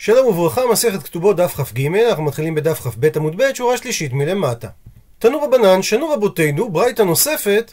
שלום 0.00 0.26
וברכה, 0.26 0.66
מסכת 0.72 1.02
כתובות 1.02 1.36
דף 1.36 1.54
כ"ג, 1.54 1.86
אנחנו 2.08 2.22
מתחילים 2.22 2.54
בדף 2.54 2.80
כ"ב 2.80 3.16
עמוד 3.16 3.36
ב', 3.36 3.54
שורה 3.54 3.76
שלישית 3.76 4.12
מלמטה. 4.12 4.68
תנו 5.18 5.42
רבנן, 5.42 5.82
שנו 5.82 6.08
רבותינו, 6.08 6.70
ברייתא 6.70 7.02
נוספת, 7.02 7.72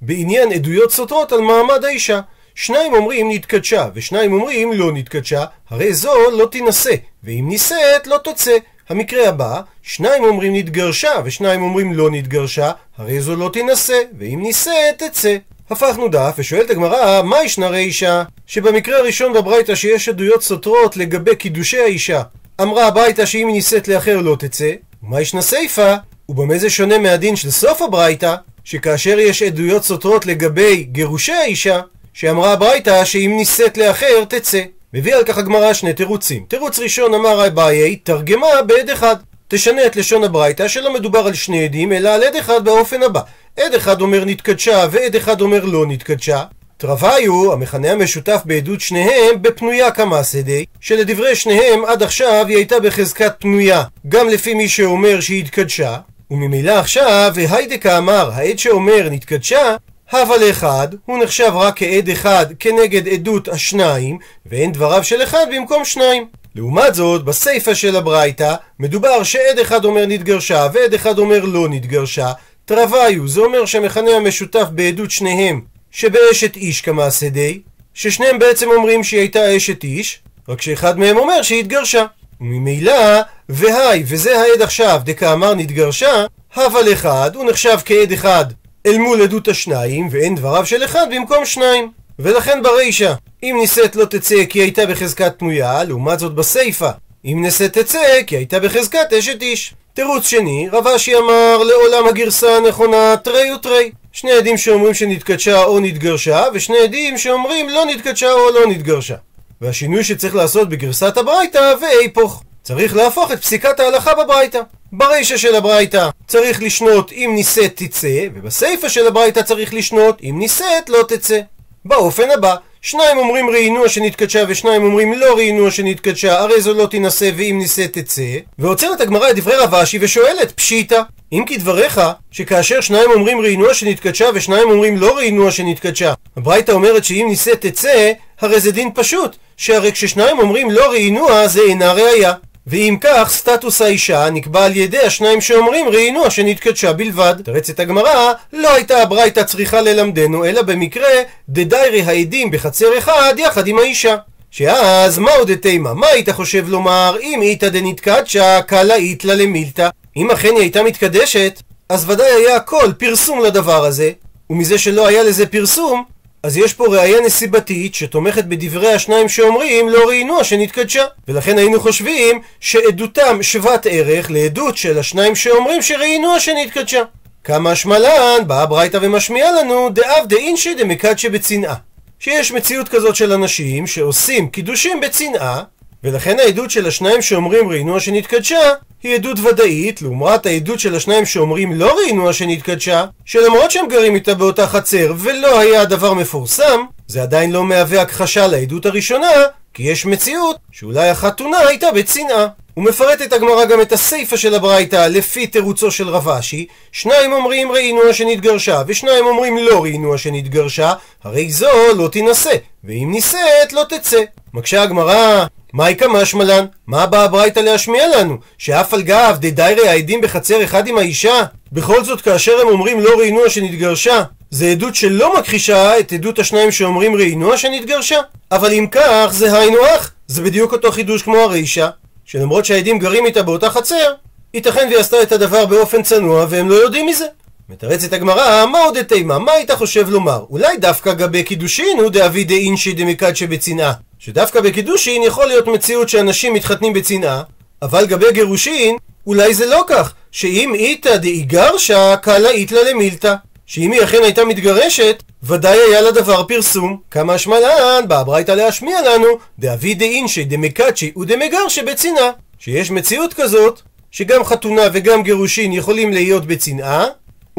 בעניין 0.00 0.52
עדויות 0.52 0.90
סותרות 0.90 1.32
על 1.32 1.40
מעמד 1.40 1.84
האישה. 1.84 2.20
שניים 2.54 2.94
אומרים 2.94 3.30
נתקדשה, 3.30 3.88
ושניים 3.94 4.32
אומרים 4.32 4.72
לא 4.72 4.92
נתקדשה, 4.92 5.44
הרי 5.68 5.94
זו 5.94 6.30
לא 6.30 6.48
תינשא, 6.50 6.94
ואם 7.24 7.44
נישאת 7.48 8.06
לא 8.06 8.18
תוצא. 8.24 8.56
המקרה 8.88 9.28
הבא, 9.28 9.60
שניים 9.82 10.24
אומרים 10.24 10.56
נתגרשה, 10.56 11.12
ושניים 11.24 11.62
אומרים 11.62 11.92
לא 11.92 12.10
נתגרשה, 12.10 12.72
הרי 12.96 13.20
זו 13.20 13.36
לא 13.36 13.50
תינשא, 13.52 14.02
ואם 14.18 14.38
נישאת 14.42 15.02
תצא. 15.02 15.36
הפכנו 15.70 16.08
דף, 16.08 16.34
ושואלת 16.38 16.70
הגמרא, 16.70 17.22
מה 17.22 17.42
ישנה 17.44 17.76
אישה? 17.76 18.22
שבמקרה 18.46 18.98
הראשון 18.98 19.32
בברייתא 19.32 19.74
שיש 19.74 20.08
עדויות 20.08 20.42
סותרות 20.42 20.96
לגבי 20.96 21.36
קידושי 21.36 21.78
האישה, 21.78 22.22
אמרה 22.62 22.86
הברייתא 22.86 23.26
שאם 23.26 23.46
היא 23.46 23.54
נישאת 23.54 23.88
לאחר 23.88 24.16
לא 24.16 24.36
תצא, 24.38 24.72
ומה 25.02 25.20
ישנה 25.20 25.42
סיפא? 25.42 25.96
ובמה 26.28 26.58
זה 26.58 26.70
שונה 26.70 26.98
מהדין 26.98 27.36
של 27.36 27.50
סוף 27.50 27.82
הברייתא, 27.82 28.34
שכאשר 28.64 29.18
יש 29.18 29.42
עדויות 29.42 29.84
סותרות 29.84 30.26
לגבי 30.26 30.82
גירושי 30.82 31.32
האישה, 31.32 31.80
שאמרה 32.14 32.52
הברייתא 32.52 33.04
שאם 33.04 33.34
נישאת 33.36 33.78
לאחר 33.78 34.24
תצא. 34.28 34.62
מביא 34.94 35.14
על 35.14 35.24
כך 35.24 35.38
הגמרא 35.38 35.72
שני 35.72 35.92
תירוצים. 35.92 36.44
תירוץ 36.48 36.78
ראשון 36.78 37.14
אמר 37.14 37.46
אביי, 37.46 37.96
תרגמה 37.96 38.46
בעד 38.66 38.90
אחד. 38.90 39.16
תשנה 39.48 39.86
את 39.86 39.96
לשון 39.96 40.24
הברייתא 40.24 40.68
שלא 40.68 40.94
מדובר 40.94 41.26
על 41.26 41.34
שני 41.34 41.64
עדים, 41.64 41.92
אלא 41.92 42.08
על 42.08 42.22
עד 42.22 42.36
אחד 42.36 42.64
באופן 42.64 43.02
הבא. 43.02 43.20
עד 43.60 43.74
אחד 43.74 44.00
אומר 44.00 44.24
נתקדשה 44.24 44.86
ועד 44.90 45.16
אחד 45.16 45.40
אומר 45.40 45.64
לא 45.64 45.86
נתקדשה. 45.86 46.42
תרוויו, 46.76 47.52
המכנה 47.52 47.92
המשותף 47.92 48.40
בעדות 48.44 48.80
שניהם, 48.80 49.42
בפנויה 49.42 49.90
כמה 49.90 50.24
שדי, 50.24 50.64
שלדברי 50.80 51.36
שניהם 51.36 51.84
עד 51.84 52.02
עכשיו 52.02 52.44
היא 52.48 52.56
הייתה 52.56 52.80
בחזקת 52.80 53.32
פנויה, 53.38 53.82
גם 54.08 54.28
לפי 54.28 54.54
מי 54.54 54.68
שאומר 54.68 55.20
שהיא 55.20 55.44
התקדשה, 55.44 55.96
וממילא 56.30 56.72
עכשיו, 56.72 57.32
והיידקה 57.34 57.98
אמר, 57.98 58.30
העד 58.34 58.58
שאומר 58.58 59.08
נתקדשה, 59.10 59.76
הווה 60.12 60.36
לאחד, 60.36 60.88
הוא 61.06 61.24
נחשב 61.24 61.52
רק 61.54 61.74
כעד 61.78 62.08
אחד 62.08 62.46
כנגד 62.58 63.08
עדות 63.08 63.48
השניים, 63.48 64.18
ואין 64.46 64.72
דבריו 64.72 65.04
של 65.04 65.22
אחד 65.22 65.46
במקום 65.56 65.84
שניים. 65.84 66.26
לעומת 66.54 66.94
זאת, 66.94 67.24
בסיפא 67.24 67.74
של 67.74 67.96
הברייתא, 67.96 68.54
מדובר 68.78 69.22
שעד 69.22 69.58
אחד 69.62 69.84
אומר 69.84 70.06
נתגרשה 70.06 70.68
ועד 70.72 70.94
אחד 70.94 71.18
אומר 71.18 71.44
לא 71.44 71.68
נתגרשה, 71.68 72.32
תרוויו, 72.70 73.28
זה 73.28 73.40
אומר 73.40 73.66
שהמכנה 73.66 74.10
המשותף 74.10 74.64
בעדות 74.70 75.10
שניהם, 75.10 75.60
שבאשת 75.90 76.56
איש 76.56 76.80
כמעשה 76.80 77.28
די, 77.28 77.60
ששניהם 77.94 78.38
בעצם 78.38 78.70
אומרים 78.70 79.04
שהיא 79.04 79.20
הייתה 79.20 79.56
אשת 79.56 79.84
איש, 79.84 80.20
רק 80.48 80.62
שאחד 80.62 80.98
מהם 80.98 81.16
אומר 81.16 81.42
שהיא 81.42 81.60
התגרשה. 81.60 82.04
וממילא, 82.40 83.20
והי, 83.48 84.04
וזה 84.06 84.40
העד 84.40 84.62
עכשיו, 84.62 85.00
דקאמר 85.04 85.54
נתגרשה, 85.54 86.24
הבל 86.54 86.92
אחד, 86.92 87.30
הוא 87.34 87.50
נחשב 87.50 87.78
כעד 87.84 88.12
אחד 88.12 88.44
אל 88.86 88.98
מול 88.98 89.22
עדות 89.22 89.48
השניים, 89.48 90.08
ואין 90.10 90.34
דבריו 90.34 90.66
של 90.66 90.84
אחד 90.84 91.06
במקום 91.10 91.44
שניים. 91.44 91.90
ולכן 92.18 92.62
ברישא, 92.62 93.12
אם 93.42 93.56
נישאת 93.60 93.96
לא 93.96 94.04
תצא 94.04 94.44
כי 94.44 94.58
הייתה 94.58 94.86
בחזקת 94.86 95.32
פנויה, 95.38 95.84
לעומת 95.84 96.18
זאת 96.18 96.34
בסיפא, 96.34 96.90
אם 97.24 97.38
נישאת 97.42 97.78
תצא 97.78 98.22
כי 98.26 98.36
הייתה 98.36 98.60
בחזקת 98.60 99.12
אשת 99.18 99.42
איש. 99.42 99.74
תירוץ 99.94 100.26
שני, 100.26 100.68
רב 100.72 100.86
אשי 100.86 101.16
אמר 101.16 101.58
לעולם 101.58 102.08
הגרסה 102.08 102.56
הנכונה 102.56 103.16
תרי 103.24 103.52
ותרי. 103.54 103.90
שני 104.12 104.32
עדים 104.32 104.56
שאומרים 104.56 104.94
שנתקדשה 104.94 105.64
או 105.64 105.80
נתגרשה, 105.80 106.44
ושני 106.54 106.78
עדים 106.78 107.18
שאומרים 107.18 107.68
לא 107.68 107.84
נתקדשה 107.84 108.32
או 108.32 108.50
לא 108.50 108.66
נתגרשה. 108.66 109.14
והשינוי 109.60 110.04
שצריך 110.04 110.34
לעשות 110.34 110.68
בגרסת 110.68 111.16
הברייתא 111.16 111.74
ואיפוך. 111.80 112.42
צריך 112.62 112.96
להפוך 112.96 113.32
את 113.32 113.42
פסיקת 113.42 113.80
ההלכה 113.80 114.14
בברייתא. 114.14 114.60
ברישא 114.92 115.36
של 115.36 115.54
הברייתא 115.54 116.08
צריך 116.26 116.62
לשנות 116.62 117.12
אם 117.12 117.32
נישאת 117.34 117.72
תצא, 117.76 118.26
ובסיפא 118.34 118.88
של 118.88 119.06
הברייתא 119.06 119.42
צריך 119.42 119.74
לשנות 119.74 120.20
אם 120.22 120.34
נישאת 120.38 120.88
לא 120.88 121.02
תצא. 121.08 121.40
באופן 121.84 122.30
הבא, 122.30 122.56
שניים 122.82 123.18
אומרים 123.18 123.50
ראינוע 123.50 123.88
שנתקדשה 123.88 124.44
ושניים 124.48 124.82
אומרים 124.82 125.12
לא 125.12 125.36
ראינוע 125.36 125.70
שנתקדשה, 125.70 126.38
הרי 126.40 126.60
זו 126.60 126.74
לא 126.74 126.86
תינשא 126.86 127.30
ואם 127.36 127.58
נישאת 127.58 127.98
תצא. 127.98 128.22
ועוצרת 128.58 129.00
הגמרא 129.00 129.30
את 129.30 129.36
דברי 129.36 129.56
רב 129.56 129.74
אשי 129.74 129.98
ושואלת, 130.00 130.52
פשיטא, 130.52 131.00
אם 131.32 131.44
כדבריך, 131.46 132.00
שכאשר 132.30 132.80
שניים 132.80 133.10
אומרים 133.10 133.40
ראינוע 133.40 133.74
שנתקדשה 133.74 134.26
ושניים 134.34 134.70
אומרים 134.70 134.96
לא 134.96 135.16
ראינוע 135.16 135.50
שנתקדשה, 135.50 136.12
הברייתא 136.36 136.72
אומרת 136.72 137.04
שאם 137.04 137.26
נישאת 137.28 137.66
תצא, 137.66 138.12
הרי 138.40 138.60
זה 138.60 138.72
דין 138.72 138.90
פשוט, 138.94 139.36
שהרי 139.56 139.92
כששניים 139.92 140.38
אומרים 140.38 140.70
לא 140.70 140.90
ראינוע 140.90 141.46
זה 141.46 141.60
אינה 141.60 141.92
ראייה. 141.92 142.32
ואם 142.70 142.96
כך, 143.00 143.30
סטטוס 143.30 143.82
האישה 143.82 144.30
נקבע 144.30 144.64
על 144.64 144.76
ידי 144.76 144.98
השניים 144.98 145.40
שאומרים 145.40 145.88
ראינוע 145.88 146.30
שנתקדשה 146.30 146.92
בלבד. 146.92 147.34
תרצת 147.44 147.80
הגמרא, 147.80 148.32
לא 148.52 148.74
הייתה 148.74 149.02
הברייתא 149.02 149.42
צריכה 149.42 149.80
ללמדנו, 149.80 150.44
אלא 150.44 150.62
במקרה 150.62 151.08
דדיירי 151.48 152.02
העדים 152.02 152.50
בחצר 152.50 152.98
אחד 152.98 153.34
יחד 153.38 153.66
עם 153.66 153.78
האישה. 153.78 154.16
שאז 154.50 155.18
מהו 155.18 155.44
דתימה? 155.44 155.94
מה 155.94 156.06
היית 156.06 156.30
חושב 156.30 156.68
לומר 156.68 157.16
אם 157.22 157.42
איתא 157.42 157.68
דנתקדשה 157.68 158.62
קלה 158.62 158.94
איתלה 158.94 159.34
למילתא? 159.34 159.88
אם 160.16 160.30
אכן 160.30 160.48
היא 160.48 160.58
הייתה 160.58 160.82
מתקדשת, 160.82 161.62
אז 161.88 162.10
ודאי 162.10 162.30
היה 162.30 162.56
הכל 162.56 162.92
פרסום 162.98 163.40
לדבר 163.44 163.84
הזה, 163.84 164.10
ומזה 164.50 164.78
שלא 164.78 165.06
היה 165.06 165.22
לזה 165.22 165.46
פרסום, 165.46 166.04
אז 166.42 166.56
יש 166.56 166.74
פה 166.74 166.86
ראייה 166.86 167.20
נסיבתית 167.20 167.94
שתומכת 167.94 168.44
בדברי 168.44 168.92
השניים 168.92 169.28
שאומרים 169.28 169.88
לא 169.88 170.08
ראינוע 170.08 170.44
שנתקדשה. 170.44 171.04
ולכן 171.28 171.58
היינו 171.58 171.80
חושבים 171.80 172.40
שעדותם 172.60 173.42
שוות 173.42 173.86
ערך 173.90 174.30
לעדות 174.30 174.76
של 174.76 174.98
השניים 174.98 175.36
שאומרים 175.36 175.82
שראינוע 175.82 176.40
שנתקדשה. 176.40 177.02
כמה 177.44 177.74
שמלן, 177.74 178.38
באה 178.46 178.66
ברייתא 178.66 178.98
ומשמיעה 179.02 179.52
לנו 179.52 179.90
דאב 179.90 180.26
דאינשי 180.26 180.74
דמקדשי 180.74 181.28
בצנעה. 181.28 181.74
שיש 182.18 182.52
מציאות 182.52 182.88
כזאת 182.88 183.16
של 183.16 183.32
אנשים 183.32 183.86
שעושים 183.86 184.48
קידושים 184.48 185.00
בצנעה, 185.00 185.62
ולכן 186.04 186.38
העדות 186.38 186.70
של 186.70 186.86
השניים 186.86 187.22
שאומרים 187.22 187.68
ראינוע 187.68 188.00
שנתקדשה 188.00 188.72
היא 189.02 189.14
עדות 189.14 189.38
ודאית, 189.38 190.02
לעומת 190.02 190.46
העדות 190.46 190.80
של 190.80 190.94
השניים 190.94 191.26
שאומרים 191.26 191.72
לא 191.72 191.96
ראינוע 191.96 192.32
שנתקדשה, 192.32 193.04
שלמרות 193.24 193.70
שהם 193.70 193.88
גרים 193.88 194.14
איתה 194.14 194.34
באותה 194.34 194.66
חצר 194.66 195.12
ולא 195.16 195.58
היה 195.58 195.82
הדבר 195.82 196.14
מפורסם, 196.14 196.80
זה 197.06 197.22
עדיין 197.22 197.52
לא 197.52 197.64
מהווה 197.64 198.02
הכחשה 198.02 198.46
לעדות 198.46 198.86
הראשונה, 198.86 199.30
כי 199.74 199.82
יש 199.82 200.06
מציאות 200.06 200.56
שאולי 200.72 201.08
החתונה 201.08 201.58
הייתה 201.58 201.92
בצנעה. 201.92 202.46
ומפרטת 202.76 203.32
הגמרא 203.32 203.64
גם 203.64 203.80
את 203.80 203.92
הסיפא 203.92 204.36
של 204.36 204.54
הברייתא 204.54 205.06
לפי 205.10 205.46
תירוצו 205.46 205.90
של 205.90 206.08
רב 206.08 206.28
אשי, 206.28 206.66
שניים 206.92 207.32
אומרים 207.32 207.72
ראינוע 207.72 208.12
שנתגרשה, 208.12 208.82
ושניים 208.86 209.26
אומרים 209.26 209.58
לא 209.58 209.82
ראינוע 209.82 210.18
שנתגרשה, 210.18 210.92
הרי 211.24 211.50
זו 211.50 211.94
לא 211.96 212.08
תינשא, 212.08 212.54
ואם 212.84 213.08
נישאת 213.12 213.72
לא 213.72 213.82
תצא. 213.88 214.22
מקשה 214.54 214.82
הגמרא, 214.82 215.44
מהי 215.72 215.96
כמשמע 215.96 216.44
לן? 216.44 216.64
מה 216.86 217.06
באה 217.06 217.24
הברייתא 217.24 217.60
להשמיע 217.60 218.18
לנו? 218.18 218.36
שאף 218.58 218.94
על 218.94 219.02
גב 219.02 219.36
דדיירי 219.40 219.88
העדים 219.88 220.20
בחצר 220.20 220.64
אחד 220.64 220.86
עם 220.86 220.98
האישה? 220.98 221.42
בכל 221.72 222.04
זאת 222.04 222.20
כאשר 222.20 222.60
הם 222.60 222.68
אומרים 222.68 223.00
לא 223.00 223.10
ראינוע 223.18 223.50
שנתגרשה, 223.50 224.22
זה 224.50 224.66
עדות 224.66 224.94
שלא 224.94 225.38
מכחישה 225.38 225.98
את 225.98 226.12
עדות 226.12 226.38
השניים 226.38 226.72
שאומרים 226.72 227.14
ראינוע 227.14 227.56
שנתגרשה. 227.56 228.18
אבל 228.52 228.72
אם 228.72 228.86
כך, 228.90 229.28
זה 229.32 229.58
היינו 229.58 229.86
הך. 229.86 230.12
זה 230.26 230.42
בדיוק 230.42 230.72
אותו 230.72 230.92
חידוש 230.92 231.22
כמו 231.22 231.36
הרישא, 231.36 231.88
שלמרות 232.24 232.64
שהעדים 232.64 232.98
גרים 232.98 233.26
איתה 233.26 233.42
באותה 233.42 233.70
חצר, 233.70 234.12
ייתכן 234.54 234.86
והיא 234.88 234.98
עשתה 234.98 235.22
את 235.22 235.32
הדבר 235.32 235.66
באופן 235.66 236.02
צנוע 236.02 236.46
והם 236.48 236.68
לא 236.68 236.74
יודעים 236.74 237.06
מזה. 237.06 237.26
מתרצת 237.68 238.12
הגמרא, 238.12 238.66
מה 238.66 238.78
עוד 238.78 239.02
תימה? 239.02 239.38
מה 239.38 239.52
היית 239.52 239.70
חושב 239.70 240.10
לומר? 240.10 240.44
אולי 240.50 240.76
דווקא 240.76 241.12
גבי 241.12 241.42
קידושין 241.42 241.98
הוא 241.98 242.10
דאבי 242.10 242.44
דאינשי 242.44 242.92
דמקד 242.92 243.36
שבצנעה. 243.36 243.92
שדווקא 244.20 244.60
בקידושין 244.60 245.22
יכול 245.22 245.46
להיות 245.46 245.66
מציאות 245.66 246.08
שאנשים 246.08 246.54
מתחתנים 246.54 246.92
בצנעה, 246.92 247.42
אבל 247.82 248.06
גבי 248.06 248.32
גירושין, 248.32 248.96
אולי 249.26 249.54
זה 249.54 249.66
לא 249.66 249.84
כך, 249.86 250.12
שאם 250.32 250.74
איתא 250.74 251.16
דאיגרשה, 251.16 252.16
קלה 252.16 252.50
איתלה 252.50 252.90
למילתא. 252.90 253.34
שאם 253.66 253.92
היא 253.92 254.04
אכן 254.04 254.18
הייתה 254.22 254.44
מתגרשת, 254.44 255.22
ודאי 255.42 255.78
היה 255.78 256.00
לה 256.00 256.10
דבר 256.10 256.44
פרסום. 256.44 257.00
כמה 257.10 257.38
שמלן, 257.38 258.04
באה 258.08 258.24
ברייתא 258.24 258.52
להשמיע 258.52 259.02
לנו, 259.02 259.26
דאבי 259.58 259.94
דאינשי 259.94 260.44
דמקדשי 260.44 261.12
ודמגרשי 261.16 261.82
בצנעה. 261.82 262.30
שיש 262.58 262.90
מציאות 262.90 263.34
כזאת, 263.34 263.80
שגם 264.10 264.44
חתונה 264.44 264.82
וגם 264.92 265.22
גירושין 265.22 265.72
יכולים 265.72 266.12
להיות 266.12 266.46
בצנעה, 266.46 267.06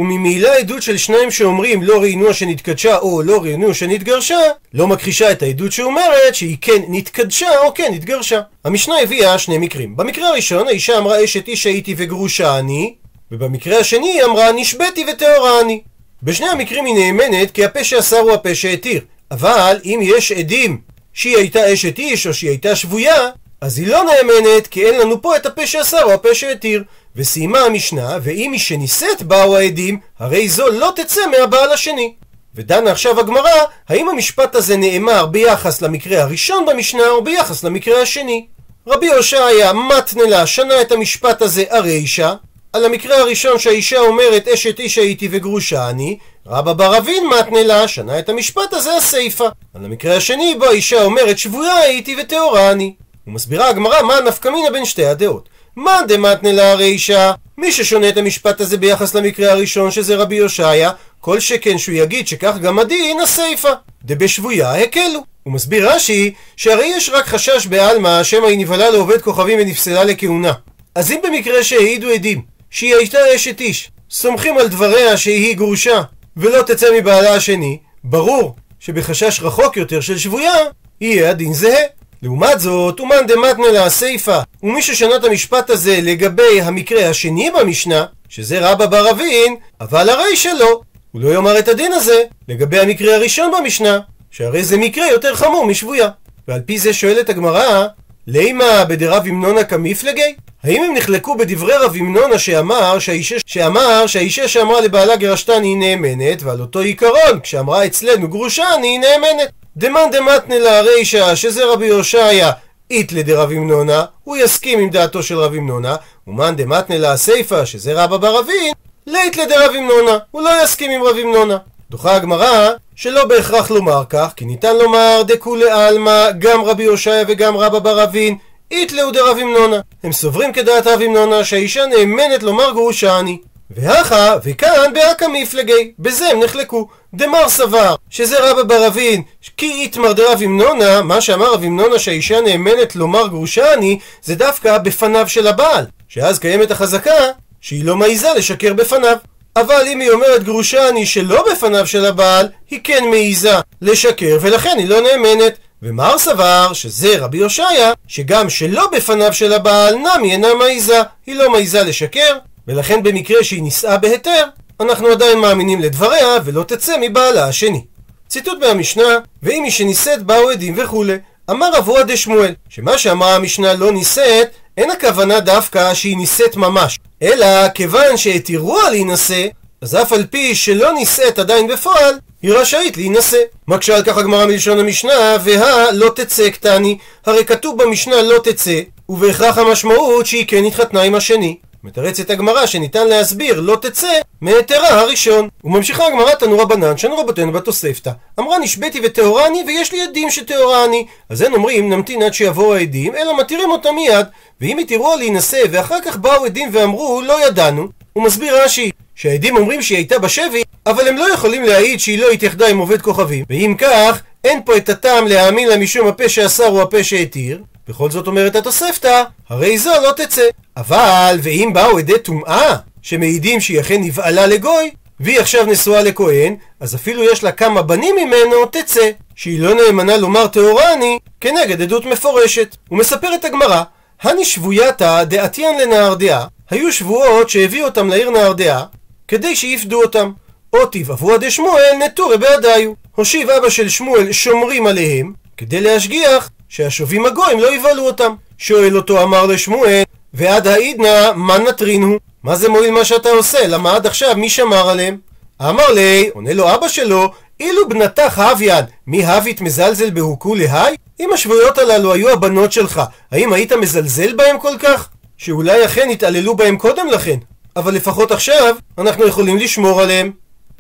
וממילא 0.01 0.49
עדות 0.59 0.81
של 0.83 0.97
שניים 0.97 1.31
שאומרים 1.31 1.83
לא 1.83 2.01
ראינוע 2.01 2.33
שנתקדשה 2.33 2.97
או 2.97 3.21
לא 3.21 3.41
ראינוע 3.41 3.73
שנתגרשה, 3.73 4.39
לא 4.73 4.87
מכחישה 4.87 5.31
את 5.31 5.43
העדות 5.43 5.71
שאומרת 5.71 6.35
שהיא 6.35 6.57
כן 6.61 6.81
נתקדשה 6.87 7.59
או 7.59 7.73
כן 7.73 7.91
נתגרשה. 7.93 8.41
המשנה 8.65 8.99
הביאה 8.99 9.37
שני 9.37 9.57
מקרים. 9.57 9.97
במקרה 9.97 10.27
הראשון 10.27 10.67
האישה 10.67 10.97
אמרה 10.97 11.23
אשת 11.23 11.47
איש 11.47 11.65
הייתי 11.65 11.95
וגרושה 11.97 12.59
אני, 12.59 12.95
ובמקרה 13.31 13.77
השני 13.79 14.07
היא 14.11 14.23
אמרה 14.23 14.51
נשבתי 14.51 15.05
וטהורה 15.11 15.61
אני. 15.61 15.81
בשני 16.23 16.49
המקרים 16.49 16.85
היא 16.85 16.95
נאמנת 16.95 17.51
כי 17.51 17.65
הפה 17.65 17.83
שאסר 17.83 18.19
הוא 18.19 18.31
הפה 18.31 18.55
שהתיר. 18.55 19.01
אבל 19.31 19.79
אם 19.85 19.99
יש 20.03 20.31
עדים 20.31 20.81
שהיא 21.13 21.37
הייתה 21.37 21.73
אשת 21.73 21.99
איש 21.99 22.27
או 22.27 22.33
שהיא 22.33 22.49
הייתה 22.49 22.75
שבויה, 22.75 23.29
אז 23.61 23.79
היא 23.79 23.87
לא 23.87 24.03
נאמנת 24.03 24.67
כי 24.67 24.85
אין 24.85 24.99
לנו 24.99 25.21
פה 25.21 25.35
את 25.35 25.45
הפה 25.45 25.67
שאסר 25.67 26.03
או 26.03 26.11
הפה 26.11 26.35
שהתיר. 26.35 26.83
וסיימה 27.15 27.59
המשנה, 27.59 28.17
ואם 28.21 28.47
מי 28.51 28.59
שנישאת 28.59 29.23
באו 29.23 29.57
העדים, 29.57 29.99
הרי 30.19 30.49
זו 30.49 30.69
לא 30.69 30.93
תצא 30.95 31.21
מהבעל 31.31 31.71
השני. 31.71 32.13
ודנה 32.55 32.91
עכשיו 32.91 33.19
הגמרא, 33.19 33.51
האם 33.89 34.09
המשפט 34.09 34.55
הזה 34.55 34.77
נאמר 34.77 35.25
ביחס 35.25 35.81
למקרה 35.81 36.21
הראשון 36.21 36.65
במשנה 36.65 37.09
או 37.09 37.23
ביחס 37.23 37.63
למקרה 37.63 38.01
השני? 38.01 38.47
רבי 38.87 39.13
הושעיה 39.13 39.73
מתנלה 39.73 40.47
שנה 40.47 40.81
את 40.81 40.91
המשפט 40.91 41.41
הזה 41.41 41.63
הרישא, 41.69 42.33
על 42.73 42.85
המקרה 42.85 43.17
הראשון 43.17 43.59
שהאישה 43.59 43.99
אומרת 43.99 44.47
אשת 44.47 44.79
איש 44.79 44.97
הייתי 44.97 45.27
וגרושה 45.31 45.89
אני, 45.89 46.17
רבא 46.47 46.73
בר 46.73 46.97
אבין 46.97 47.23
מתנלה 47.27 47.87
שנה 47.87 48.19
את 48.19 48.29
המשפט 48.29 48.73
הזה 48.73 48.97
הסיפא. 48.97 49.47
על 49.73 49.85
המקרה 49.85 50.15
השני 50.15 50.55
בו 50.59 50.65
האישה 50.65 51.03
אומרת 51.03 51.37
שבויה 51.37 51.77
הייתי 51.77 52.15
וטהורה 52.21 52.71
אני. 52.71 52.93
ומסבירה 53.27 53.69
הגמרא 53.69 54.01
מה 54.01 54.19
נפקא 54.27 54.49
מינה 54.49 54.69
בין 54.69 54.85
שתי 54.85 55.05
הדעות. 55.05 55.49
מה 55.75 56.01
דמתנלה 56.07 56.71
הרישא? 56.71 57.31
מי 57.57 57.71
ששונה 57.71 58.09
את 58.09 58.17
המשפט 58.17 58.61
הזה 58.61 58.77
ביחס 58.77 59.15
למקרה 59.15 59.51
הראשון 59.51 59.91
שזה 59.91 60.15
רבי 60.15 60.37
הושעיה, 60.37 60.91
כל 61.19 61.39
שכן 61.39 61.77
שהוא 61.77 61.95
יגיד 61.95 62.27
שכך 62.27 62.57
גם 62.61 62.79
הדין 62.79 63.19
הסיפא. 63.19 63.73
דבשבויה 64.03 64.73
הקלו. 64.73 65.23
הוא 65.43 65.53
מסביר 65.53 65.91
רש"י, 65.91 66.33
שהרי 66.55 66.85
יש 66.85 67.09
רק 67.09 67.25
חשש 67.25 67.67
בעלמא 67.67 68.23
שמא 68.23 68.47
היא 68.47 68.59
נבהלה 68.59 68.89
לעובד 68.89 69.21
כוכבים 69.21 69.59
ונפסלה 69.61 70.03
לכהונה. 70.03 70.51
אז 70.95 71.11
אם 71.11 71.19
במקרה 71.23 71.63
שהעידו 71.63 72.09
עדים 72.09 72.41
שהיא 72.69 72.95
הייתה 72.95 73.17
אשת 73.35 73.59
איש, 73.59 73.91
סומכים 74.09 74.57
על 74.57 74.67
דבריה 74.67 75.17
שהיא 75.17 75.55
גרושה 75.55 76.01
ולא 76.37 76.61
תצא 76.61 76.87
מבעלה 76.97 77.33
השני, 77.33 77.77
ברור 78.03 78.55
שבחשש 78.79 79.39
רחוק 79.41 79.77
יותר 79.77 80.01
של 80.01 80.17
שבויה, 80.17 80.53
יהיה 81.01 81.29
הדין 81.29 81.53
זהה. 81.53 82.00
לעומת 82.23 82.59
זאת, 82.59 82.99
אומן 82.99 83.27
דמתנה 83.27 83.71
לה 83.73 83.85
הסיפא, 83.85 84.41
ומי 84.63 84.81
ששנה 84.81 85.15
את 85.15 85.23
המשפט 85.23 85.69
הזה 85.69 85.99
לגבי 86.01 86.61
המקרה 86.61 87.09
השני 87.09 87.49
במשנה, 87.59 88.05
שזה 88.29 88.69
רבא 88.71 88.85
בר 88.85 89.11
אבין, 89.11 89.55
אבל 89.81 90.09
הרי 90.09 90.37
שלא. 90.37 90.81
הוא 91.11 91.21
לא 91.21 91.33
יאמר 91.33 91.59
את 91.59 91.67
הדין 91.67 91.93
הזה 91.93 92.23
לגבי 92.47 92.79
המקרה 92.79 93.15
הראשון 93.15 93.51
במשנה, 93.57 93.99
שהרי 94.31 94.63
זה 94.63 94.77
מקרה 94.77 95.07
יותר 95.07 95.35
חמור 95.35 95.65
משבויה. 95.65 96.09
ועל 96.47 96.61
פי 96.65 96.79
זה 96.79 96.93
שואלת 96.93 97.29
הגמרא, 97.29 97.87
לימה 98.27 98.85
בדרב 98.85 99.23
המנונה 99.27 99.63
כמפלגי? 99.63 100.35
האם 100.63 100.83
הם 100.83 100.93
נחלקו 100.93 101.37
בדברי 101.37 101.73
רב 101.73 101.95
המנונה 101.95 102.39
שאמר 102.39 102.99
שהאישה, 102.99 103.35
שאמר 103.45 104.07
שהאישה 104.07 104.47
שאמרה 104.47 104.81
לבעלה 104.81 105.15
גרשתני 105.15 105.67
היא 105.67 105.77
נאמנת, 105.77 106.43
ועל 106.43 106.61
אותו 106.61 106.79
עיקרון, 106.79 107.39
כשאמרה 107.43 107.85
אצלנו 107.85 108.27
גרושני 108.27 108.65
היא 108.83 108.99
נאמנת. 108.99 109.51
דמאן 109.77 110.11
דמתנה 110.11 110.59
לה 110.59 110.81
רישא, 110.81 111.35
שזה 111.35 111.65
רבי 111.65 111.89
הושעיה, 111.89 112.51
איתלה 112.91 113.21
דרב 113.21 113.51
המנונה, 113.51 114.05
הוא 114.23 114.37
יסכים 114.37 114.79
עם 114.79 114.89
דעתו 114.89 115.23
של 115.23 115.39
רב 115.39 115.53
המנונה, 115.53 115.95
ומאן 116.27 116.55
דמתנה 116.55 116.97
לה 116.97 117.11
הסיפא, 117.11 117.65
שזה 117.65 118.03
רבא 118.03 118.17
בר 118.17 118.39
אבין, 118.39 118.73
ליתלה 119.07 119.45
דרב 119.45 119.71
המנונה, 119.75 120.17
הוא 120.31 120.41
לא 120.41 120.63
יסכים 120.63 120.91
עם 120.91 121.03
רב 121.03 121.17
המנונה. 121.17 121.57
דוחה 121.89 122.15
הגמרא 122.15 122.69
שלא 122.95 123.25
בהכרח 123.25 123.71
לומר 123.71 124.03
כך, 124.09 124.31
כי 124.35 124.45
ניתן 124.45 124.77
לומר 124.77 125.21
דכולי 125.27 125.69
עלמא, 125.69 126.31
גם 126.39 126.63
רבי 126.63 126.85
הושעיה 126.85 127.23
וגם 127.27 127.57
רבא 127.57 127.79
בר 127.79 128.03
אבין, 128.03 128.37
איתלאו 128.71 129.11
דרב 129.11 129.37
המנונה. 129.37 129.79
הם 130.03 130.11
סוברים 130.11 130.53
כדעת 130.53 130.87
רב 130.87 131.01
המנונה 131.01 131.43
שהאישה 131.43 131.85
נאמנת 131.85 132.43
לומר 132.43 132.71
גרושני. 132.71 133.37
והכה, 133.75 134.35
וכאן 134.43 134.93
באקא 134.93 135.25
מפלגי, 135.33 135.91
בזה 135.99 136.27
הם 136.27 136.43
נחלקו. 136.43 136.87
דמר 137.13 137.49
סבר, 137.49 137.95
שזה 138.09 138.51
רבא 138.51 138.63
בר 138.63 138.87
אבין, 138.87 139.21
כי 139.57 139.71
איתמר 139.71 140.13
דרב 140.13 140.41
המנונה, 140.41 141.01
מה 141.01 141.21
שאמר 141.21 141.53
רב 141.53 141.63
המנונה 141.63 141.99
שהאישה 141.99 142.41
נאמנת 142.41 142.95
לומר 142.95 143.27
גרושני, 143.27 143.99
זה 144.23 144.35
דווקא 144.35 144.77
בפניו 144.77 145.29
של 145.29 145.47
הבעל, 145.47 145.85
שאז 146.07 146.39
קיימת 146.39 146.71
החזקה 146.71 147.13
שהיא 147.61 147.85
לא 147.85 147.95
מעיזה 147.95 148.33
לשקר 148.35 148.73
בפניו. 148.73 149.17
אבל 149.55 149.83
אם 149.87 149.99
היא 149.99 150.11
אומרת 150.11 150.43
גרושני 150.43 151.05
שלא 151.05 151.45
בפניו 151.51 151.87
של 151.87 152.05
הבעל, 152.05 152.47
היא 152.69 152.79
כן 152.83 153.03
מעיזה 153.09 153.53
לשקר 153.81 154.37
ולכן 154.41 154.75
היא 154.77 154.87
לא 154.87 155.01
נאמנת. 155.01 155.57
ומר 155.83 156.17
סבר 156.17 156.73
שזה 156.73 157.17
רבי 157.19 157.39
הושעיה, 157.39 157.93
שגם 158.07 158.49
שלא 158.49 158.89
בפניו 158.91 159.33
של 159.33 159.53
הבעל 159.53 159.95
נמי 159.95 160.31
אינה 160.31 160.53
מעיזה, 160.53 161.01
היא 161.25 161.35
לא 161.35 161.49
מעיזה 161.49 161.83
לשקר, 161.83 162.37
ולכן 162.67 163.03
במקרה 163.03 163.43
שהיא 163.43 163.63
נישאה 163.63 163.97
בהיתר, 163.97 164.45
אנחנו 164.81 165.07
עדיין 165.07 165.39
מאמינים 165.39 165.81
לדבריה 165.81 166.37
ולא 166.45 166.63
תצא 166.63 166.95
מבעלה 167.01 167.47
השני. 167.47 167.83
ציטוט 168.29 168.59
מהמשנה, 168.59 169.17
ואם 169.43 169.61
מי 169.63 169.71
שנישאת 169.71 170.23
באו 170.23 170.49
עדים 170.49 170.73
וכולי. 170.77 171.17
אמר 171.49 171.77
אבוה 171.77 172.03
דשמואל, 172.03 172.53
שמה 172.69 172.97
שאמרה 172.97 173.35
המשנה 173.35 173.73
לא 173.73 173.91
נישאת, 173.91 174.47
אין 174.77 174.91
הכוונה 174.91 175.39
דווקא 175.39 175.93
שהיא 175.93 176.17
נישאת 176.17 176.55
ממש, 176.55 176.99
אלא 177.21 177.69
כיוון 177.69 178.17
שהתירוה 178.17 178.89
להינשא, 178.89 179.47
אז 179.81 179.95
אף 179.95 180.13
על 180.13 180.25
פי 180.25 180.55
שלא 180.55 180.93
נישאת 180.93 181.39
עדיין 181.39 181.67
בפועל, 181.67 182.19
היא 182.41 182.53
רשאית 182.53 182.97
להינשא. 182.97 183.37
מקשה 183.67 183.95
על 183.95 184.03
כך 184.03 184.17
הגמרא 184.17 184.45
מלשון 184.45 184.79
המשנה, 184.79 185.37
והא 185.43 185.91
לא 185.91 186.11
תצא 186.15 186.49
קטני, 186.49 186.97
הרי 187.25 187.45
כתוב 187.45 187.83
במשנה 187.83 188.21
לא 188.21 188.39
תצא, 188.43 188.79
ובהכרח 189.09 189.57
המשמעות 189.57 190.25
שהיא 190.25 190.45
כן 190.47 190.65
התחתנה 190.65 191.01
עם 191.01 191.15
השני. 191.15 191.57
מתרצת 191.83 192.29
הגמרא 192.29 192.65
שניתן 192.65 193.07
להסביר 193.07 193.59
לא 193.59 193.77
תצא 193.81 194.13
מהיתרה 194.41 194.87
הראשון. 194.87 195.49
וממשיכה 195.63 196.07
הגמרא 196.07 196.35
תנו 196.35 196.57
רבנן, 196.57 196.97
שנו 196.97 197.17
רבותינו 197.17 197.51
בתוספתא. 197.51 198.11
אמרה 198.39 198.59
נשבתי 198.59 198.99
וטהורני 199.03 199.63
ויש 199.67 199.91
לי 199.91 200.01
עדים 200.01 200.29
שטהורני. 200.29 201.05
אז 201.29 201.43
אין 201.43 201.53
אומרים 201.53 201.89
נמתין 201.89 202.21
עד 202.21 202.33
שיבואו 202.33 202.75
העדים, 202.75 203.15
אלא 203.15 203.39
מתירים 203.39 203.71
אותם 203.71 203.95
מיד. 203.95 204.25
ואם 204.61 204.77
התירו 204.77 205.15
להינשא 205.17 205.63
ואחר 205.71 206.01
כך 206.05 206.17
באו 206.17 206.45
עדים 206.45 206.69
ואמרו 206.71 207.21
לא 207.21 207.47
ידענו, 207.47 207.87
הוא 208.13 208.23
מסביר 208.23 208.63
רש"י 208.63 208.91
שהעדים 209.15 209.57
אומרים 209.57 209.81
שהיא 209.81 209.97
הייתה 209.97 210.19
בשבי, 210.19 210.63
אבל 210.85 211.07
הם 211.07 211.17
לא 211.17 211.33
יכולים 211.33 211.63
להעיד 211.63 211.99
שהיא 211.99 212.19
לא 212.19 212.29
התייחדה 212.29 212.67
עם 212.67 212.77
עובד 212.77 213.01
כוכבים. 213.01 213.45
ואם 213.49 213.75
כך, 213.77 214.21
אין 214.43 214.61
פה 214.65 214.77
את 214.77 214.89
הטעם 214.89 215.27
להאמין 215.27 215.67
לה 215.69 215.77
משום 215.77 216.07
הפה 216.07 216.29
שאסר 216.29 216.65
הוא 216.65 216.81
הפה 216.81 217.03
שהתיר. 217.03 217.61
בכל 217.87 218.11
זאת 218.11 218.27
אומרת 218.27 218.55
התוספתא, 218.55 219.23
הרי 219.49 219.77
זו 219.77 219.91
לא 220.03 220.11
תצא. 220.11 220.47
אבל, 220.77 221.39
ואם 221.43 221.69
באו 221.73 221.97
עדי 221.97 222.19
טומאה, 222.19 222.75
שמעידים 223.01 223.59
שהיא 223.59 223.79
אכן 223.79 224.01
נבעלה 224.03 224.47
לגוי, 224.47 224.91
והיא 225.19 225.39
עכשיו 225.39 225.65
נשואה 225.65 226.03
לכהן, 226.03 226.55
אז 226.79 226.95
אפילו 226.95 227.23
יש 227.23 227.43
לה 227.43 227.51
כמה 227.51 227.81
בנים 227.81 228.15
ממנו, 228.15 228.65
תצא. 228.71 229.09
שהיא 229.35 229.59
לא 229.59 229.73
נאמנה 229.73 230.17
לומר 230.17 230.47
טהורה 230.47 230.93
אני, 230.93 231.19
כנגד 231.41 231.81
עדות 231.81 232.05
מפורשת. 232.05 232.75
ומספרת 232.91 233.45
הגמרא, 233.45 233.83
הני 234.21 234.45
שבויתא 234.45 235.23
דעתיין 235.23 235.79
לנהרדעה, 235.79 236.45
היו 236.69 236.91
שבועות 236.91 237.49
שהביאו 237.49 237.85
אותם 237.85 238.09
לעיר 238.09 238.29
נהרדעה, 238.29 238.85
כדי 239.27 239.55
שיפדו 239.55 240.01
אותם. 240.01 240.31
אותיב 240.73 241.11
אבוה 241.11 241.37
דשמואל 241.37 241.93
נטורי 242.05 242.37
בעדיו. 242.37 242.93
הושיב 243.15 243.49
אבא 243.49 243.69
של 243.69 243.89
שמואל 243.89 244.31
שומרים 244.31 244.87
עליהם, 244.87 245.33
כדי 245.57 245.81
להשגיח 245.81 246.49
שהשובים 246.71 247.25
הגויים 247.25 247.59
לא 247.59 247.75
יבהלו 247.75 248.05
אותם. 248.05 248.33
שואל 248.57 248.97
אותו 248.97 249.23
אמר 249.23 249.45
לשמואל, 249.45 250.03
ועד 250.33 250.67
העידנא 250.67 251.31
מה 251.35 251.57
נטרין 251.57 252.03
הוא? 252.03 252.19
מה 252.43 252.55
זה 252.55 252.69
מועיל 252.69 252.91
מה 252.91 253.05
שאתה 253.05 253.29
עושה? 253.29 253.67
למה 253.67 253.95
עד 253.95 254.05
עכשיו 254.05 254.35
מי 254.37 254.49
שמר 254.49 254.89
עליהם? 254.89 255.17
אמר 255.61 255.91
לי, 255.91 256.29
עונה 256.33 256.53
לו 256.53 256.73
אבא 256.75 256.87
שלו, 256.87 257.31
אילו 257.59 257.89
בנתך 257.89 258.39
הוויין, 258.39 258.85
מי 259.07 259.25
הווית 259.25 259.61
מזלזל 259.61 260.09
בהוקו 260.09 260.55
להי? 260.55 260.95
אם 261.19 261.33
השבויות 261.33 261.77
הללו 261.77 262.13
היו 262.13 262.29
הבנות 262.29 262.71
שלך, 262.71 263.01
האם 263.31 263.53
היית 263.53 263.73
מזלזל 263.73 264.33
בהם 264.33 264.59
כל 264.59 264.77
כך? 264.79 265.09
שאולי 265.37 265.85
אכן 265.85 266.09
התעללו 266.09 266.55
בהם 266.55 266.77
קודם 266.77 267.07
לכן, 267.07 267.37
אבל 267.75 267.93
לפחות 267.93 268.31
עכשיו 268.31 268.75
אנחנו 268.97 269.27
יכולים 269.27 269.57
לשמור 269.57 270.01
עליהם. 270.01 270.31